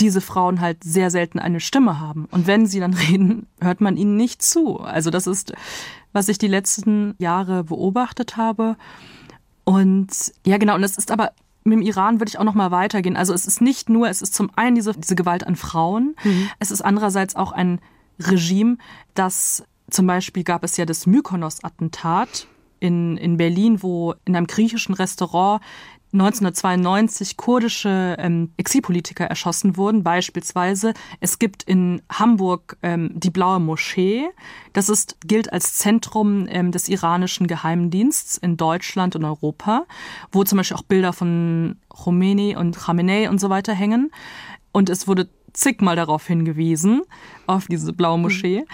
diese 0.01 0.21
Frauen 0.21 0.61
halt 0.61 0.83
sehr 0.83 1.11
selten 1.11 1.39
eine 1.39 1.61
Stimme 1.61 2.01
haben. 2.01 2.27
Und 2.31 2.47
wenn 2.47 2.67
sie 2.67 2.81
dann 2.81 2.95
reden, 3.09 3.47
hört 3.61 3.81
man 3.81 3.97
ihnen 3.97 4.17
nicht 4.17 4.43
zu. 4.43 4.81
Also 4.81 5.11
das 5.11 5.27
ist 5.27 5.53
was 6.15 6.29
ich 6.29 6.39
die 6.39 6.49
letzten 6.49 7.15
Jahre 7.19 7.65
beobachtet 7.65 8.39
habe. 8.39 8.77
Und 9.65 10.33
ja, 10.47 10.57
genau, 10.57 10.77
und 10.77 10.85
es 10.85 10.97
ist 10.97 11.11
aber 11.11 11.33
mit 11.65 11.79
dem 11.79 11.83
Iran 11.83 12.21
würde 12.21 12.29
ich 12.29 12.39
auch 12.39 12.45
noch 12.45 12.55
mal 12.55 12.71
weitergehen. 12.71 13.17
Also 13.17 13.35
es 13.35 13.47
ist 13.47 13.61
nicht 13.61 13.89
nur, 13.89 14.09
es 14.09 14.23
ist 14.23 14.35
zum 14.35 14.51
einen 14.55 14.77
diese, 14.77 14.93
diese 14.93 15.15
Gewalt 15.15 15.47
an 15.47 15.57
Frauen, 15.57 16.15
mhm. 16.23 16.49
es 16.59 16.71
ist 16.71 16.83
andererseits 16.83 17.37
auch 17.37 17.53
ein 17.53 17.81
Regime, 18.19 18.77
das 19.15 19.65
zum 19.91 20.07
Beispiel 20.07 20.45
gab 20.45 20.65
es 20.65 20.77
ja 20.77 20.87
das 20.87 21.07
Mykonos-Attentat 21.07 22.47
in, 22.81 23.17
in 23.17 23.37
Berlin, 23.37 23.83
wo 23.83 24.15
in 24.25 24.37
einem 24.37 24.47
griechischen 24.47 24.95
Restaurant 24.95 25.63
1992 26.15 27.37
kurdische 27.37 28.15
ähm, 28.19 28.53
Exilpolitiker 28.57 29.27
erschossen 29.27 29.77
wurden. 29.77 30.05
Beispielsweise, 30.05 30.95
es 31.21 31.41
gibt 31.41 31.65
in 31.65 32.03
Hamburg 32.09 32.77
ähm, 32.83 33.11
die 33.15 33.31
Blaue 33.31 33.59
Moschee. 33.59 34.25
Das 34.73 34.89
ist, 34.89 35.17
gilt 35.27 35.53
als 35.53 35.75
Zentrum 35.75 36.47
ähm, 36.49 36.71
des 36.71 36.89
iranischen 36.89 37.49
Geheimdiensts 37.49 38.39
in 38.39 38.57
Deutschland 38.57 39.17
und 39.17 39.25
Europa, 39.25 39.87
wo 40.31 40.45
zum 40.45 40.59
Beispiel 40.59 40.77
auch 40.77 40.83
Bilder 40.83 41.13
von 41.13 41.77
Khomeini 41.89 42.57
und 42.57 42.79
Khamenei 42.79 43.29
und 43.29 43.41
so 43.41 43.51
weiter 43.51 43.75
hängen. 43.75 44.13
Und 44.71 44.91
es 44.91 45.09
wurde 45.09 45.29
zigmal 45.53 45.97
darauf 45.97 46.27
hingewiesen, 46.27 47.03
auf 47.47 47.67
diese 47.67 47.93
blaue 47.93 48.19
Moschee. 48.19 48.65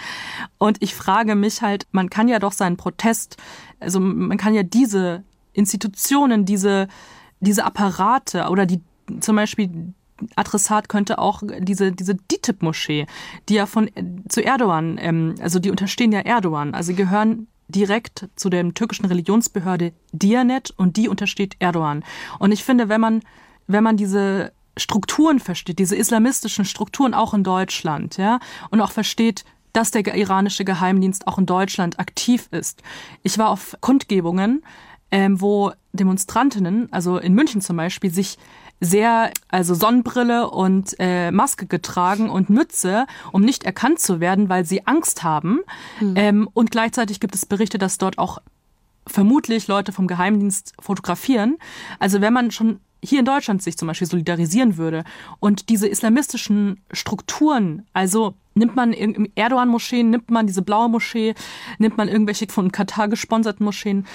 Und 0.59 0.77
ich 0.81 0.93
frage 0.93 1.35
mich 1.35 1.63
halt, 1.63 1.87
man 1.91 2.11
kann 2.11 2.27
ja 2.27 2.37
doch 2.37 2.51
seinen 2.51 2.77
Protest, 2.77 3.37
also 3.79 3.99
man 3.99 4.37
kann 4.37 4.53
ja 4.53 4.63
diese 4.63 5.23
Institutionen, 5.53 6.45
diese 6.45 6.87
diese 7.41 7.65
Apparate 7.65 8.47
oder 8.49 8.65
die 8.65 8.81
zum 9.19 9.35
Beispiel 9.35 9.93
Adressat 10.35 10.87
könnte 10.87 11.19
auch 11.19 11.41
diese, 11.59 11.91
diese 11.91 12.15
DITIB-Moschee, 12.15 13.07
die 13.49 13.55
ja 13.55 13.65
von 13.65 13.89
zu 14.29 14.43
Erdogan, 14.43 14.97
ähm, 14.99 15.35
also 15.41 15.59
die 15.59 15.71
unterstehen 15.71 16.11
ja 16.11 16.19
Erdogan, 16.19 16.73
also 16.73 16.93
gehören 16.93 17.47
direkt 17.67 18.29
zu 18.35 18.49
der 18.49 18.73
türkischen 18.73 19.05
Religionsbehörde 19.05 19.93
Dianet 20.11 20.71
und 20.71 20.97
die 20.97 21.07
untersteht 21.09 21.55
Erdogan. 21.59 22.03
Und 22.37 22.51
ich 22.51 22.63
finde, 22.63 22.89
wenn 22.89 23.01
man, 23.01 23.21
wenn 23.67 23.83
man 23.83 23.97
diese 23.97 24.51
Strukturen 24.77 25.39
versteht, 25.39 25.79
diese 25.79 25.95
islamistischen 25.95 26.65
Strukturen 26.65 27.13
auch 27.13 27.33
in 27.33 27.43
Deutschland, 27.43 28.17
ja, 28.17 28.39
und 28.69 28.81
auch 28.81 28.91
versteht, 28.91 29.45
dass 29.73 29.91
der 29.91 30.05
iranische 30.15 30.65
Geheimdienst 30.65 31.27
auch 31.27 31.37
in 31.37 31.45
Deutschland 31.45 31.97
aktiv 31.99 32.49
ist. 32.51 32.83
Ich 33.23 33.37
war 33.37 33.49
auf 33.49 33.77
Kundgebungen, 33.79 34.63
ähm, 35.11 35.41
wo 35.41 35.71
Demonstrantinnen, 35.93 36.91
also 36.91 37.17
in 37.17 37.33
München 37.33 37.61
zum 37.61 37.77
Beispiel, 37.77 38.11
sich 38.11 38.37
sehr, 38.79 39.31
also 39.49 39.75
Sonnenbrille 39.75 40.49
und 40.49 40.95
äh, 40.97 41.31
Maske 41.31 41.67
getragen 41.67 42.29
und 42.29 42.49
Mütze, 42.49 43.05
um 43.31 43.43
nicht 43.43 43.63
erkannt 43.63 43.99
zu 43.99 44.19
werden, 44.19 44.49
weil 44.49 44.65
sie 44.65 44.87
Angst 44.87 45.23
haben. 45.23 45.59
Mhm. 45.99 46.13
Ähm, 46.15 46.49
und 46.53 46.71
gleichzeitig 46.71 47.19
gibt 47.19 47.35
es 47.35 47.45
Berichte, 47.45 47.77
dass 47.77 47.99
dort 47.99 48.17
auch 48.17 48.39
vermutlich 49.05 49.67
Leute 49.67 49.91
vom 49.91 50.07
Geheimdienst 50.07 50.73
fotografieren. 50.79 51.57
Also 51.99 52.21
wenn 52.21 52.33
man 52.33 52.51
schon 52.51 52.79
hier 53.03 53.19
in 53.19 53.25
Deutschland 53.25 53.61
sich 53.63 53.77
zum 53.77 53.87
Beispiel 53.87 54.07
solidarisieren 54.07 54.77
würde 54.77 55.03
und 55.39 55.69
diese 55.69 55.87
islamistischen 55.87 56.81
Strukturen, 56.91 57.85
also 57.93 58.35
nimmt 58.53 58.75
man 58.75 58.93
im 58.93 59.31
Erdogan-Moscheen, 59.35 60.09
nimmt 60.09 60.29
man 60.29 60.47
diese 60.47 60.61
blaue 60.61 60.89
Moschee, 60.89 61.35
nimmt 61.77 61.97
man 61.97 62.07
irgendwelche 62.07 62.47
von 62.47 62.71
Katar 62.71 63.07
gesponserten 63.07 63.65
Moscheen, 63.65 64.05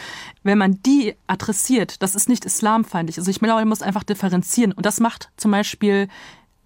wenn 0.42 0.58
man 0.58 0.80
die 0.84 1.14
adressiert, 1.26 2.02
das 2.02 2.14
ist 2.14 2.28
nicht 2.28 2.44
islamfeindlich. 2.44 3.18
Also 3.18 3.30
ich 3.30 3.38
glaube, 3.38 3.60
man 3.60 3.68
muss 3.68 3.82
einfach 3.82 4.04
differenzieren 4.04 4.72
und 4.72 4.86
das 4.86 5.00
macht 5.00 5.30
zum 5.36 5.50
Beispiel 5.50 6.08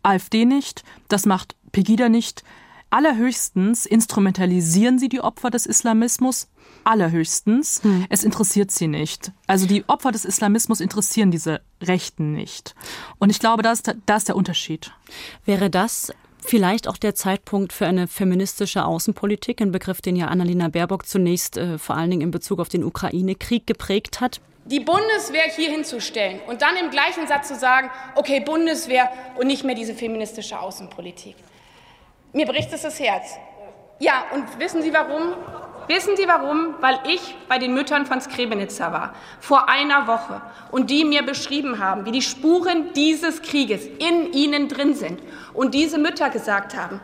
AfD 0.03 0.45
nicht, 0.45 0.83
das 1.09 1.27
macht 1.27 1.57
Pegida 1.73 2.09
nicht, 2.09 2.43
Allerhöchstens 2.91 3.87
instrumentalisieren 3.87 4.99
sie 4.99 5.09
die 5.09 5.21
Opfer 5.21 5.51
des 5.51 5.65
Islamismus. 5.65 6.49
Allerhöchstens. 6.83 7.83
Hm. 7.85 8.07
Es 8.09 8.25
interessiert 8.25 8.73
sie 8.73 8.89
nicht. 8.89 9.31
Also 9.47 9.67
die 9.67 9.89
Opfer 9.89 10.11
des 10.11 10.25
Islamismus 10.25 10.81
interessieren 10.81 11.31
diese 11.31 11.61
Rechten 11.81 12.33
nicht. 12.33 12.75
Und 13.19 13.31
ich 13.31 13.39
glaube, 13.39 13.63
da 13.63 13.71
ist, 13.71 13.95
da 14.07 14.17
ist 14.17 14.27
der 14.27 14.35
Unterschied. 14.35 14.93
Wäre 15.45 15.71
das 15.71 16.13
vielleicht 16.45 16.89
auch 16.89 16.97
der 16.97 17.15
Zeitpunkt 17.15 17.73
für 17.73 17.87
eine 17.87 18.09
feministische 18.09 18.85
Außenpolitik, 18.85 19.61
ein 19.61 19.73
Begriff, 19.73 20.01
den 20.01 20.17
ja 20.17 20.27
Annalena 20.27 20.69
Baerbock 20.69 21.07
zunächst 21.07 21.57
äh, 21.57 21.79
vor 21.79 21.97
allen 21.97 22.11
Dingen 22.11 22.23
in 22.23 22.31
Bezug 22.31 22.61
auf 22.61 22.69
den 22.69 22.85
Ukraine-Krieg 22.85 23.67
geprägt 23.67 24.21
hat? 24.21 24.41
Die 24.67 24.81
Bundeswehr 24.81 25.45
hier 25.55 25.71
hinzustellen 25.71 26.41
und 26.47 26.63
dann 26.63 26.77
im 26.77 26.91
gleichen 26.91 27.27
Satz 27.27 27.49
zu 27.49 27.57
sagen, 27.57 27.91
okay, 28.15 28.41
Bundeswehr 28.41 29.11
und 29.39 29.47
nicht 29.47 29.65
mehr 29.65 29.75
diese 29.75 29.95
feministische 29.95 30.59
Außenpolitik. 30.61 31.35
Mir 32.33 32.47
bricht 32.47 32.73
es 32.73 32.83
das 32.83 33.01
Herz. 33.01 33.37
Ja, 33.99 34.25
und 34.33 34.59
wissen 34.59 34.83
Sie 34.83 34.93
warum? 34.93 35.35
Wissen 35.91 36.17
Sie 36.17 36.29
warum? 36.29 36.77
Weil 36.81 37.01
ich 37.05 37.35
bei 37.49 37.59
den 37.59 37.75
Müttern 37.75 38.07
von 38.07 38.21
Skrebenitzer 38.21 38.93
war, 38.93 39.13
vor 39.41 39.69
einer 39.69 40.07
Woche, 40.07 40.41
und 40.71 40.89
die 40.89 41.05
mir 41.05 41.25
beschrieben 41.25 41.81
haben, 41.81 42.07
wie 42.07 42.13
die 42.13 42.23
Spuren 42.23 42.93
dieses 42.93 43.43
Krieges 43.43 43.87
in 43.87 44.33
ihnen 44.33 44.69
drin 44.69 44.95
sind. 44.95 45.21
Und 45.53 45.75
diese 45.75 45.99
Mütter 45.99 46.31
gesagt 46.31 46.77
haben, 46.77 47.01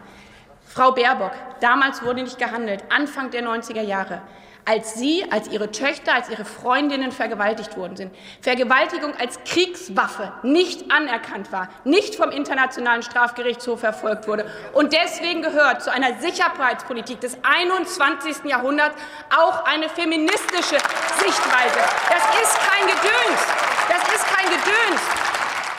Frau 0.65 0.93
Baerbock, 0.93 1.33
damals 1.61 2.05
wurde 2.05 2.23
nicht 2.23 2.39
gehandelt, 2.39 2.85
Anfang 2.89 3.33
der 3.33 3.43
90er 3.43 3.83
Jahre. 3.83 4.23
Als 4.67 4.95
sie, 4.95 5.25
als 5.31 5.49
ihre 5.49 5.71
Töchter, 5.71 6.15
als 6.15 6.29
ihre 6.29 6.45
Freundinnen 6.45 7.13
vergewaltigt 7.13 7.77
worden 7.77 7.97
sind. 7.97 8.13
Vergewaltigung 8.41 9.15
als 9.19 9.39
Kriegswaffe 9.45 10.33
nicht 10.43 10.91
anerkannt 10.91 11.53
war, 11.53 11.69
nicht 11.85 12.17
vom 12.17 12.31
Internationalen 12.31 13.03
Strafgerichtshof 13.03 13.81
verfolgt 13.81 14.29
wurde 14.29 14.45
und 14.75 14.93
deswegen 14.93 15.41
gehört 15.43 15.83
zu 15.83 15.93
einer 15.93 16.19
Sicherheitspolitik 16.21 17.21
des 17.21 17.39
21. 17.43 18.45
Jahrhunderts 18.45 18.97
auch 19.37 19.65
eine 19.65 19.89
feministische 19.89 20.77
Sichtweise. 21.19 21.81
Das 22.09 22.25
ist 22.43 22.59
kein 22.69 22.87
Gedöns. 22.87 23.41
Das 23.89 24.15
ist 24.15 24.27
kein 24.27 24.47
Gedöns. 24.47 25.01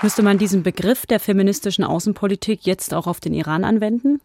Müsste 0.02 0.23
man 0.23 0.38
diesen 0.38 0.63
Begriff 0.63 1.06
der 1.06 1.19
feministischen 1.19 1.84
Außenpolitik 1.84 2.65
jetzt 2.65 2.93
auch 2.93 3.08
auf 3.08 3.19
den 3.19 3.34
Iran 3.34 3.63
anwenden? 3.63 4.21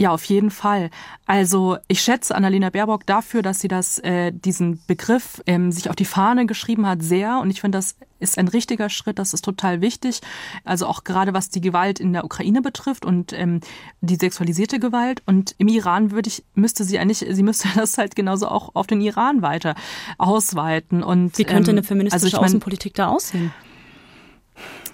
Ja, 0.00 0.12
auf 0.12 0.24
jeden 0.24 0.50
Fall. 0.50 0.88
Also 1.26 1.76
ich 1.86 2.00
schätze 2.00 2.34
Annalena 2.34 2.70
Baerbock 2.70 3.04
dafür, 3.04 3.42
dass 3.42 3.60
sie 3.60 3.68
das, 3.68 3.98
äh, 3.98 4.32
diesen 4.32 4.80
Begriff 4.86 5.42
ähm, 5.46 5.72
sich 5.72 5.90
auf 5.90 5.94
die 5.94 6.06
Fahne 6.06 6.46
geschrieben 6.46 6.86
hat, 6.86 7.02
sehr. 7.02 7.38
Und 7.38 7.50
ich 7.50 7.60
finde, 7.60 7.76
das 7.76 7.96
ist 8.18 8.38
ein 8.38 8.48
richtiger 8.48 8.88
Schritt, 8.88 9.18
das 9.18 9.34
ist 9.34 9.44
total 9.44 9.82
wichtig. 9.82 10.22
Also 10.64 10.86
auch 10.86 11.04
gerade 11.04 11.34
was 11.34 11.50
die 11.50 11.60
Gewalt 11.60 12.00
in 12.00 12.14
der 12.14 12.24
Ukraine 12.24 12.62
betrifft 12.62 13.04
und 13.04 13.34
ähm, 13.34 13.60
die 14.00 14.16
sexualisierte 14.16 14.80
Gewalt. 14.80 15.22
Und 15.26 15.54
im 15.58 15.68
Iran 15.68 16.12
würde 16.12 16.28
ich, 16.28 16.44
müsste 16.54 16.84
sie 16.84 16.98
eigentlich, 16.98 17.18
sie 17.18 17.42
müsste 17.42 17.68
das 17.74 17.98
halt 17.98 18.16
genauso 18.16 18.48
auch 18.48 18.74
auf 18.74 18.86
den 18.86 19.02
Iran 19.02 19.42
weiter 19.42 19.74
ausweiten. 20.16 21.02
Und 21.02 21.36
wie 21.36 21.44
könnte 21.44 21.72
eine 21.72 21.82
feministische 21.82 22.20
ähm, 22.20 22.24
also 22.24 22.26
ich 22.26 22.40
mein, 22.40 22.44
Außenpolitik 22.44 22.94
da 22.94 23.08
aussehen? 23.08 23.52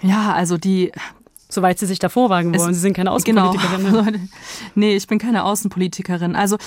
Ja, 0.01 0.33
also 0.33 0.57
die 0.57 0.91
Soweit 1.57 1.79
Sie 1.79 1.87
sich 1.87 1.97
da 1.97 2.07
vorwagen 2.07 2.55
wollen. 2.55 2.69
Es, 2.69 2.75
Sie 2.75 2.81
sind 2.81 2.93
keine 2.93 3.09
Außenpolitikerin. 3.09 3.83
Genau. 3.83 4.05
nee, 4.75 4.95
ich 4.95 5.07
bin 5.07 5.17
keine 5.17 5.43
Außenpolitikerin. 5.43 6.35
Also 6.35 6.57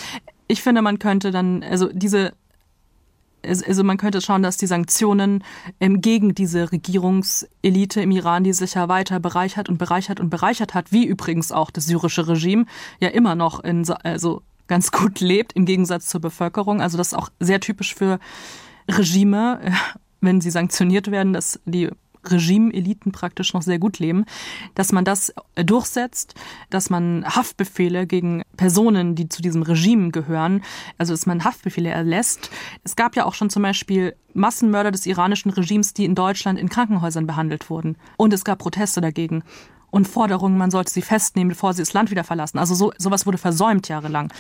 ich 0.49 0.65
finde, 0.65 0.83
man 0.83 0.99
könnte 0.99 1.31
dann, 1.31 1.63
also 1.63 1.89
diese 1.93 2.33
also 3.47 3.85
man 3.85 3.99
könnte 3.99 4.21
schauen, 4.21 4.43
dass 4.43 4.57
die 4.57 4.67
Sanktionen 4.67 5.45
ähm, 5.79 6.01
gegen 6.01 6.35
diese 6.35 6.73
Regierungselite 6.73 8.01
im 8.03 8.11
Iran, 8.11 8.43
die 8.43 8.53
sich 8.53 8.75
ja 8.75 8.89
weiter 8.89 9.21
bereichert 9.21 9.69
und 9.69 9.79
bereichert 9.79 10.19
und 10.19 10.29
bereichert 10.29 10.75
hat, 10.75 10.91
wie 10.91 11.07
übrigens 11.07 11.53
auch 11.53 11.71
das 11.71 11.87
syrische 11.87 12.27
Regime, 12.27 12.67
ja 12.99 13.11
immer 13.11 13.37
noch 13.37 13.63
in, 13.63 13.89
also 14.03 14.43
ganz 14.67 14.91
gut 14.91 15.21
lebt 15.21 15.53
im 15.53 15.67
Gegensatz 15.67 16.09
zur 16.09 16.21
Bevölkerung. 16.21 16.83
Also 16.83 16.99
das 16.99 17.13
ist 17.13 17.15
auch 17.15 17.29
sehr 17.39 17.61
typisch 17.61 17.95
für 17.95 18.19
Regime, 18.89 19.61
wenn 20.21 20.41
sie 20.41 20.51
sanktioniert 20.51 21.13
werden, 21.13 21.33
dass 21.33 21.61
die 21.65 21.91
Regime-Eliten 22.25 23.13
praktisch 23.13 23.55
noch 23.55 23.63
sehr 23.63 23.79
gut 23.79 23.99
leben, 23.99 24.25
dass 24.75 24.93
man 24.93 25.05
das 25.05 25.33
durchsetzt, 25.57 26.35
dass 26.71 26.91
man 26.91 27.25
Haftbefehle 27.25 28.07
gegen 28.07 28.43
Personen, 28.57 29.15
die 29.15 29.29
zu 29.29 29.43
diesem 29.43 29.63
Regime 29.63 30.11
gehören, 30.11 30.63
also 30.99 31.13
dass 31.13 31.27
man 31.27 31.45
Haftbefehle 31.45 31.91
erlässt. 31.91 32.51
Es 32.85 32.97
gab 32.97 33.17
ja 33.17 33.25
auch 33.25 33.35
schon 33.35 33.51
zum 33.51 33.63
Beispiel 33.63 34.15
Massenmörder 34.35 34.91
des 34.91 35.07
iranischen 35.07 35.51
Regimes, 35.51 35.95
die 35.95 36.05
in 36.05 36.15
Deutschland 36.15 36.59
in 36.59 36.69
Krankenhäusern 36.69 37.27
behandelt 37.27 37.71
wurden. 37.71 37.97
Und 38.17 38.33
es 38.33 38.45
gab 38.45 38.59
Proteste 38.59 39.01
dagegen 39.01 39.43
und 39.91 40.07
Forderungen, 40.07 40.57
man 40.57 40.71
sollte 40.71 40.93
sie 40.93 41.03
festnehmen, 41.03 41.49
bevor 41.49 41.73
sie 41.73 41.83
das 41.83 41.93
Land 41.93 42.11
wieder 42.11 42.25
verlassen. 42.25 42.59
Also 42.59 42.75
so, 42.75 42.93
sowas 42.99 43.27
wurde 43.27 43.39
versäumt 43.39 43.89
jahrelang. 43.89 44.33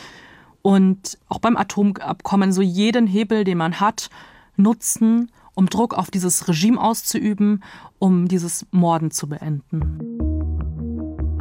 Und 0.63 1.19
auch 1.29 1.39
beim 1.39 1.57
Atomabkommen 1.57 2.53
so 2.53 2.63
jeden 2.63 3.07
Hebel, 3.07 3.45
den 3.45 3.59
man 3.59 3.81
hat, 3.81 4.11
nutzen, 4.57 5.31
um 5.55 5.69
Druck 5.69 5.95
auf 5.95 6.11
dieses 6.11 6.49
Regime 6.49 6.81
auszuüben, 6.81 7.63
um 7.99 8.29
dieses 8.29 8.67
Morden 8.71 9.11
zu 9.11 9.29
beenden. 9.29 9.99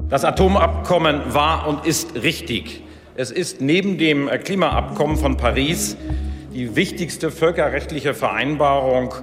Das 0.09 0.25
Atomabkommen 0.25 1.33
war 1.33 1.67
und 1.67 1.85
ist 1.85 2.15
richtig. 2.15 2.83
Es 3.15 3.31
ist 3.31 3.61
neben 3.61 3.97
dem 3.97 4.27
Klimaabkommen 4.27 5.17
von 5.17 5.37
Paris 5.37 5.97
die 6.53 6.75
wichtigste 6.75 7.31
völkerrechtliche 7.31 8.13
Vereinbarung, 8.13 9.13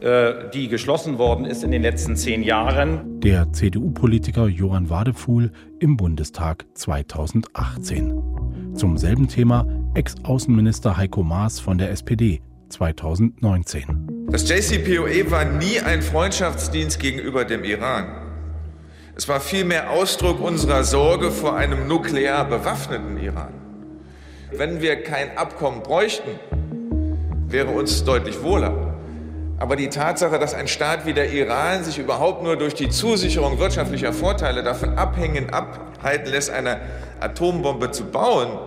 äh, 0.00 0.50
die 0.54 0.68
geschlossen 0.68 1.18
worden 1.18 1.44
ist 1.44 1.62
in 1.62 1.70
den 1.70 1.82
letzten 1.82 2.16
zehn 2.16 2.42
Jahren. 2.42 3.20
Der 3.20 3.52
CDU-Politiker 3.52 4.48
Johann 4.48 4.90
Wadefuhl 4.90 5.52
im 5.80 5.96
Bundestag 5.96 6.64
2018. 6.74 8.74
Zum 8.74 8.96
selben 8.96 9.28
Thema 9.28 9.66
Ex-Außenminister 9.94 10.96
Heiko 10.96 11.22
Maas 11.22 11.60
von 11.60 11.78
der 11.78 11.90
SPD 11.90 12.40
2019. 12.72 14.26
Das 14.30 14.48
JCPOA 14.48 15.30
war 15.30 15.44
nie 15.44 15.80
ein 15.80 16.02
Freundschaftsdienst 16.02 16.98
gegenüber 16.98 17.44
dem 17.44 17.64
Iran. 17.64 18.06
Es 19.14 19.28
war 19.28 19.40
vielmehr 19.40 19.90
Ausdruck 19.90 20.40
unserer 20.40 20.84
Sorge 20.84 21.30
vor 21.30 21.54
einem 21.54 21.86
nuklear 21.86 22.46
bewaffneten 22.46 23.18
Iran. 23.18 23.52
Wenn 24.50 24.80
wir 24.80 25.02
kein 25.02 25.36
Abkommen 25.36 25.82
bräuchten, 25.82 26.30
wäre 27.46 27.68
uns 27.68 28.04
deutlich 28.04 28.42
wohler. 28.42 28.96
Aber 29.58 29.76
die 29.76 29.88
Tatsache, 29.88 30.38
dass 30.38 30.54
ein 30.54 30.66
Staat 30.66 31.06
wie 31.06 31.12
der 31.12 31.30
Iran 31.30 31.84
sich 31.84 31.98
überhaupt 31.98 32.42
nur 32.42 32.56
durch 32.56 32.74
die 32.74 32.88
Zusicherung 32.88 33.58
wirtschaftlicher 33.58 34.12
Vorteile 34.12 34.62
davon 34.62 34.98
abhängen, 34.98 35.50
abhalten 35.50 36.32
lässt, 36.32 36.50
eine 36.50 36.80
Atombombe 37.20 37.90
zu 37.92 38.06
bauen, 38.06 38.58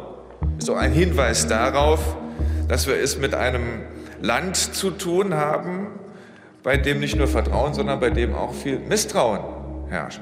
ist 0.57 0.69
doch 0.69 0.77
ein 0.77 0.93
Hinweis 0.93 1.47
darauf, 1.47 1.99
dass 2.67 2.87
wir 2.87 2.95
es 2.95 3.17
mit 3.17 3.33
einem 3.33 3.81
Land 4.21 4.57
zu 4.57 4.91
tun 4.91 5.33
haben, 5.35 5.87
bei 6.63 6.77
dem 6.77 6.99
nicht 6.99 7.15
nur 7.15 7.27
Vertrauen, 7.27 7.73
sondern 7.73 7.99
bei 7.99 8.09
dem 8.09 8.33
auch 8.33 8.53
viel 8.53 8.79
Misstrauen 8.79 9.41
herrscht. 9.89 10.21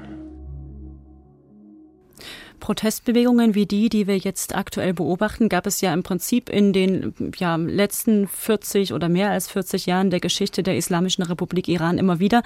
Protestbewegungen 2.63 3.55
wie 3.55 3.65
die, 3.65 3.89
die 3.89 4.07
wir 4.07 4.17
jetzt 4.17 4.55
aktuell 4.55 4.93
beobachten, 4.93 5.49
gab 5.49 5.67
es 5.67 5.81
ja 5.81 5.93
im 5.93 6.01
Prinzip 6.01 6.47
in 6.47 6.71
den 6.71 7.13
ja, 7.35 7.57
letzten 7.57 8.25
40 8.25 8.93
oder 8.93 9.09
mehr 9.09 9.31
als 9.31 9.49
40 9.49 9.85
Jahren 9.85 10.11
der 10.11 10.21
Geschichte 10.21 10.63
der 10.63 10.77
Islamischen 10.77 11.23
Republik 11.23 11.67
Iran 11.67 11.97
immer 11.97 12.19
wieder. 12.19 12.41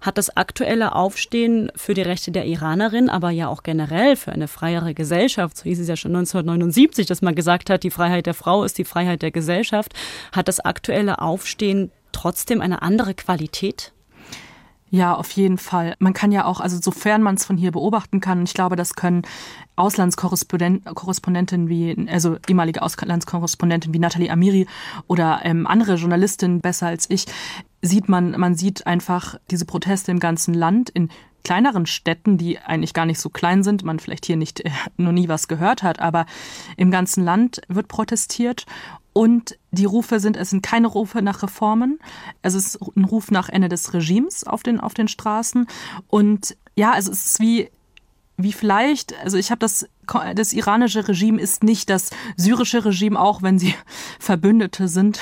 Hat 0.00 0.16
das 0.16 0.34
aktuelle 0.34 0.94
Aufstehen 0.94 1.70
für 1.76 1.92
die 1.92 2.00
Rechte 2.00 2.30
der 2.30 2.46
Iranerin, 2.46 3.10
aber 3.10 3.28
ja 3.28 3.48
auch 3.48 3.62
generell 3.62 4.16
für 4.16 4.32
eine 4.32 4.48
freiere 4.48 4.94
Gesellschaft, 4.94 5.58
so 5.58 5.64
hieß 5.64 5.80
es 5.80 5.88
ja 5.88 5.96
schon 5.96 6.16
1979, 6.16 7.06
dass 7.06 7.20
man 7.20 7.34
gesagt 7.34 7.68
hat, 7.68 7.82
die 7.82 7.90
Freiheit 7.90 8.24
der 8.24 8.32
Frau 8.32 8.64
ist 8.64 8.78
die 8.78 8.86
Freiheit 8.86 9.20
der 9.20 9.30
Gesellschaft, 9.30 9.92
hat 10.32 10.48
das 10.48 10.60
aktuelle 10.60 11.20
Aufstehen 11.20 11.92
trotzdem 12.12 12.62
eine 12.62 12.80
andere 12.80 13.12
Qualität? 13.12 13.92
Ja, 14.92 15.14
auf 15.14 15.30
jeden 15.32 15.56
Fall. 15.56 15.94
Man 16.00 16.14
kann 16.14 16.32
ja 16.32 16.44
auch, 16.44 16.60
also 16.60 16.76
sofern 16.80 17.22
man 17.22 17.36
es 17.36 17.44
von 17.44 17.56
hier 17.56 17.70
beobachten 17.70 18.20
kann, 18.20 18.42
ich 18.42 18.54
glaube, 18.54 18.74
das 18.74 18.94
können 18.94 19.22
Auslandskorrespondentinnen 19.76 21.68
wie, 21.68 22.08
also 22.10 22.36
ehemalige 22.48 22.82
Auslandskorrespondentinnen 22.82 23.94
wie 23.94 24.00
Nathalie 24.00 24.30
Amiri 24.30 24.66
oder 25.06 25.40
ähm, 25.44 25.68
andere 25.68 25.94
Journalistinnen 25.94 26.60
besser 26.60 26.88
als 26.88 27.08
ich, 27.08 27.26
sieht 27.82 28.08
man, 28.08 28.32
man 28.32 28.56
sieht 28.56 28.86
einfach 28.86 29.36
diese 29.50 29.64
Proteste 29.64 30.10
im 30.10 30.18
ganzen 30.18 30.54
Land 30.54 30.90
in 30.90 31.08
kleineren 31.44 31.86
Städten, 31.86 32.36
die 32.36 32.58
eigentlich 32.58 32.92
gar 32.92 33.06
nicht 33.06 33.20
so 33.20 33.30
klein 33.30 33.62
sind, 33.62 33.84
man 33.84 33.98
vielleicht 33.98 34.26
hier 34.26 34.36
nicht 34.36 34.60
äh, 34.60 34.70
noch 34.96 35.12
nie 35.12 35.28
was 35.28 35.48
gehört 35.48 35.82
hat, 35.82 36.00
aber 36.00 36.26
im 36.76 36.90
ganzen 36.90 37.24
Land 37.24 37.62
wird 37.68 37.88
protestiert 37.88 38.66
und 39.12 39.58
die 39.72 39.84
Rufe 39.84 40.20
sind, 40.20 40.36
es 40.36 40.50
sind 40.50 40.62
keine 40.62 40.86
Rufe 40.86 41.22
nach 41.22 41.42
Reformen. 41.42 41.98
Es 42.42 42.54
ist 42.54 42.78
ein 42.96 43.04
Ruf 43.04 43.30
nach 43.30 43.48
Ende 43.48 43.68
des 43.68 43.92
Regimes 43.92 44.44
auf 44.44 44.62
den, 44.62 44.78
auf 44.78 44.94
den 44.94 45.08
Straßen. 45.08 45.66
Und 46.08 46.56
ja, 46.76 46.92
also 46.92 47.10
es 47.10 47.26
ist 47.26 47.40
wie, 47.40 47.70
wie 48.36 48.52
vielleicht, 48.52 49.14
also 49.22 49.36
ich 49.36 49.50
habe 49.50 49.58
das, 49.58 49.88
das 50.34 50.52
iranische 50.52 51.08
Regime 51.08 51.40
ist 51.40 51.64
nicht 51.64 51.90
das 51.90 52.10
syrische 52.36 52.84
Regime, 52.84 53.18
auch 53.18 53.42
wenn 53.42 53.58
sie 53.58 53.74
Verbündete 54.20 54.86
sind. 54.86 55.20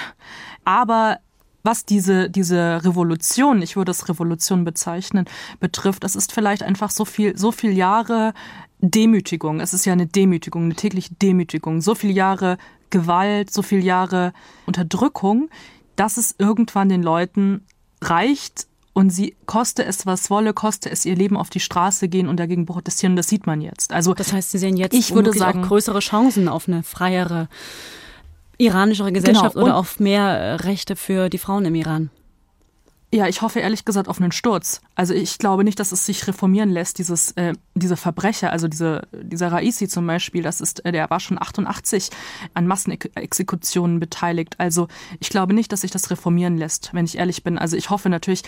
Aber 0.64 1.18
was 1.64 1.85
diese, 1.85 2.31
diese 2.31 2.85
Revolution, 2.85 3.62
ich 3.62 3.77
würde 3.77 3.90
es 3.90 4.09
Revolution 4.09 4.64
bezeichnen, 4.64 5.27
betrifft, 5.61 6.05
das 6.05 6.14
ist 6.14 6.33
vielleicht 6.33 6.62
einfach 6.62 6.90
so 6.90 7.05
viel, 7.05 7.37
so 7.37 7.53
viel 7.53 7.72
Jahre 7.72 8.33
Demütigung. 8.81 9.61
Es 9.61 9.74
ist 9.74 9.85
ja 9.85 9.92
eine 9.92 10.07
Demütigung, 10.07 10.64
eine 10.64 10.74
tägliche 10.74 11.14
Demütigung. 11.14 11.81
So 11.81 11.94
viele 11.94 12.12
Jahre 12.12 12.59
Gewalt, 12.90 13.53
so 13.53 13.62
viele 13.62 13.83
Jahre 13.83 14.33
Unterdrückung, 14.66 15.51
dass 15.96 16.16
es 16.16 16.35
irgendwann 16.38 16.88
den 16.88 17.03
Leuten 17.03 17.66
reicht 18.03 18.66
und 18.92 19.11
sie 19.11 19.37
koste 19.46 19.85
es 19.85 20.07
was 20.07 20.29
wolle, 20.29 20.53
koste 20.53 20.90
es 20.90 21.05
ihr 21.05 21.14
Leben 21.14 21.37
auf 21.37 21.51
die 21.51 21.61
Straße 21.61 22.09
gehen 22.09 22.29
und 22.29 22.38
dagegen 22.38 22.66
protestieren. 22.66 23.14
Das 23.14 23.29
sieht 23.29 23.46
man 23.46 23.61
jetzt. 23.61 23.92
Also 23.92 24.12
das 24.12 24.33
heißt, 24.33 24.51
Sie 24.51 24.59
sehen 24.59 24.77
jetzt 24.77 24.94
ich 24.94 25.14
würde 25.14 25.33
sagen, 25.33 25.62
auch 25.62 25.68
größere 25.68 26.01
Chancen 26.01 26.48
auf 26.48 26.66
eine 26.66 26.83
freiere 26.83 27.48
iranischere 28.57 29.12
Gesellschaft 29.12 29.55
genau. 29.55 29.66
oder 29.66 29.77
auf 29.77 30.01
mehr 30.01 30.64
Rechte 30.64 30.96
für 30.96 31.29
die 31.29 31.38
Frauen 31.38 31.64
im 31.64 31.77
Iran. 31.77 32.11
Ja, 33.11 33.27
ich 33.27 33.40
hoffe 33.40 33.61
ehrlich 33.61 33.87
gesagt 33.87 34.07
auf 34.07 34.21
einen 34.21 34.33
Sturz. 34.33 34.83
Also 34.94 35.14
ich 35.14 35.38
glaube 35.38 35.64
nicht, 35.64 35.81
dass 35.81 35.92
es 35.92 36.05
sich 36.05 36.27
reformieren 36.27 36.68
lässt, 36.68 36.99
dieses, 36.99 37.33
äh, 37.33 37.55
diese 37.75 37.97
Verbrecher, 37.97 38.53
also 38.53 38.68
diese, 38.68 39.09
dieser 39.12 39.51
Raisi 39.51 39.88
zum 39.88 40.07
Beispiel, 40.07 40.42
das 40.42 40.61
ist, 40.61 40.85
äh, 40.85 40.92
der 40.92 41.09
war 41.09 41.18
schon 41.18 41.40
88 41.40 42.11
an 42.53 42.66
Massenexekutionen 42.66 43.99
beteiligt. 43.99 44.57
Also 44.61 44.88
ich 45.21 45.31
glaube 45.31 45.55
nicht, 45.55 45.73
dass 45.73 45.81
sich 45.81 45.90
das 45.90 46.11
reformieren 46.11 46.59
lässt, 46.59 46.92
wenn 46.92 47.06
ich 47.06 47.17
ehrlich 47.17 47.42
bin. 47.42 47.56
Also 47.56 47.79
ich 47.79 47.88
hoffe 47.88 48.11
natürlich, 48.11 48.42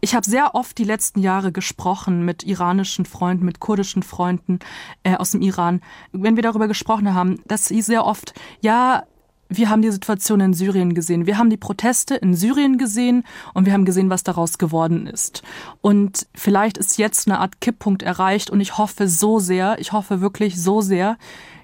ich 0.00 0.14
habe 0.14 0.24
sehr 0.24 0.54
oft 0.54 0.78
die 0.78 0.84
letzten 0.84 1.20
Jahre 1.20 1.52
gesprochen 1.52 2.24
mit 2.24 2.44
iranischen 2.44 3.04
Freunden, 3.04 3.44
mit 3.44 3.60
kurdischen 3.60 4.02
Freunden 4.02 4.60
äh, 5.02 5.16
aus 5.16 5.32
dem 5.32 5.42
Iran. 5.42 5.82
Wenn 6.12 6.36
wir 6.36 6.42
darüber 6.42 6.66
gesprochen 6.66 7.12
haben, 7.12 7.42
dass 7.46 7.66
sie 7.66 7.82
sehr 7.82 8.06
oft, 8.06 8.32
ja, 8.62 9.04
wir 9.48 9.70
haben 9.70 9.82
die 9.82 9.90
Situation 9.90 10.40
in 10.40 10.54
Syrien 10.54 10.94
gesehen. 10.94 11.26
Wir 11.26 11.38
haben 11.38 11.50
die 11.50 11.56
Proteste 11.56 12.14
in 12.14 12.34
Syrien 12.34 12.78
gesehen 12.78 13.24
und 13.54 13.66
wir 13.66 13.72
haben 13.72 13.84
gesehen, 13.84 14.10
was 14.10 14.22
daraus 14.22 14.58
geworden 14.58 15.06
ist. 15.06 15.42
Und 15.80 16.26
vielleicht 16.34 16.78
ist 16.78 16.98
jetzt 16.98 17.26
eine 17.26 17.40
Art 17.40 17.60
Kipppunkt 17.60 18.02
erreicht 18.02 18.50
und 18.50 18.60
ich 18.60 18.78
hoffe 18.78 19.08
so 19.08 19.38
sehr, 19.38 19.78
ich 19.78 19.92
hoffe 19.92 20.20
wirklich 20.20 20.60
so 20.60 20.80
sehr, 20.80 21.16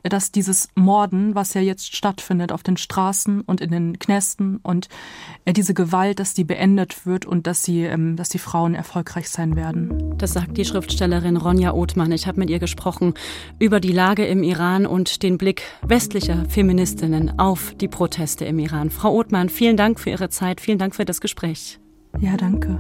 dass 0.09 0.32
dieses 0.32 0.68
Morden, 0.74 1.35
was 1.35 1.55
ja 1.55 1.61
jetzt 1.61 1.97
stattfindet 1.97 2.53
auf 2.53 2.62
den 2.62 2.76
Straßen 2.76 3.41
und 3.41 3.61
in 3.61 3.70
den 3.70 3.99
Knästen 3.99 4.59
und 4.59 4.89
äh, 5.45 5.53
diese 5.53 5.74
Gewalt, 5.74 6.20
dass 6.20 6.35
die 6.35 6.45
beendet 6.45 7.07
wird 7.07 7.24
und 7.26 7.47
dass 7.47 7.64
sie, 7.64 7.85
ähm, 7.85 8.16
dass 8.16 8.28
die 8.28 8.39
Frauen 8.39 8.74
erfolgreich 8.74 9.30
sein 9.30 9.57
werden. 9.57 10.16
Das 10.18 10.35
sagt 10.35 10.57
die 10.59 10.64
Schriftstellerin 10.64 11.37
Ronja 11.37 11.72
Othmann. 11.72 12.12
Ich 12.12 12.26
habe 12.26 12.39
mit 12.39 12.51
ihr 12.51 12.59
gesprochen 12.59 13.14
über 13.59 13.80
die 13.80 13.93
Lage 13.93 14.26
im 14.26 14.43
Iran 14.43 14.87
und 14.87 15.22
den 15.22 15.39
Blick 15.39 15.62
westlicher 15.82 16.45
Feministinnen 16.49 17.39
auf 17.39 17.74
die 17.81 17.89
Proteste 17.89 18.45
im 18.45 18.59
Iran. 18.59 18.91
Frau 18.91 19.14
Othmann, 19.14 19.49
vielen 19.49 19.77
Dank 19.77 20.01
für 20.01 20.11
Ihre 20.11 20.29
Zeit, 20.29 20.61
vielen 20.61 20.79
Dank 20.79 20.95
für 20.95 21.05
das 21.05 21.20
Gespräch. 21.20 21.79
Ja, 22.20 22.37
danke. 22.37 22.79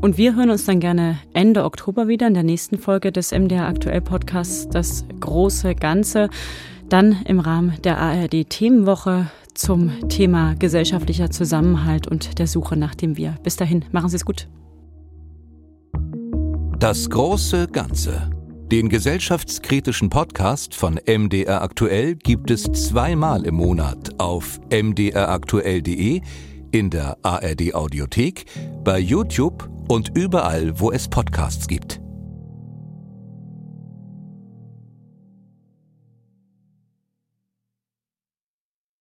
Und 0.00 0.16
wir 0.16 0.34
hören 0.34 0.50
uns 0.50 0.64
dann 0.64 0.80
gerne 0.80 1.18
Ende 1.34 1.64
Oktober 1.64 2.08
wieder 2.08 2.26
in 2.26 2.34
der 2.34 2.42
nächsten 2.42 2.78
Folge 2.78 3.12
des 3.12 3.32
MDR 3.32 3.66
Aktuell 3.66 4.00
Podcasts, 4.00 4.66
das 4.68 5.04
große 5.20 5.74
Ganze. 5.74 6.30
Dann 6.88 7.22
im 7.26 7.38
Rahmen 7.38 7.74
der 7.84 7.98
ARD 7.98 8.48
Themenwoche 8.48 9.30
zum 9.54 10.08
Thema 10.08 10.54
gesellschaftlicher 10.54 11.30
Zusammenhalt 11.30 12.08
und 12.08 12.38
der 12.38 12.46
Suche 12.46 12.76
nach 12.76 12.94
dem 12.94 13.16
Wir. 13.18 13.36
Bis 13.42 13.56
dahin, 13.56 13.84
machen 13.92 14.08
Sie 14.08 14.16
es 14.16 14.24
gut. 14.24 14.48
Das 16.78 17.10
große 17.10 17.68
Ganze. 17.68 18.30
Den 18.70 18.88
gesellschaftskritischen 18.88 20.10
Podcast 20.10 20.76
von 20.76 21.00
MDR 21.04 21.60
Aktuell 21.60 22.14
gibt 22.14 22.52
es 22.52 22.62
zweimal 22.62 23.44
im 23.44 23.56
Monat 23.56 24.14
auf 24.18 24.60
mdraktuell.de, 24.70 26.20
in 26.70 26.90
der 26.90 27.18
ARD 27.22 27.74
Audiothek, 27.74 28.44
bei 28.84 29.00
YouTube 29.00 29.68
und 29.88 30.16
überall, 30.16 30.78
wo 30.78 30.92
es 30.92 31.08
Podcasts 31.08 31.66
gibt. 31.66 31.99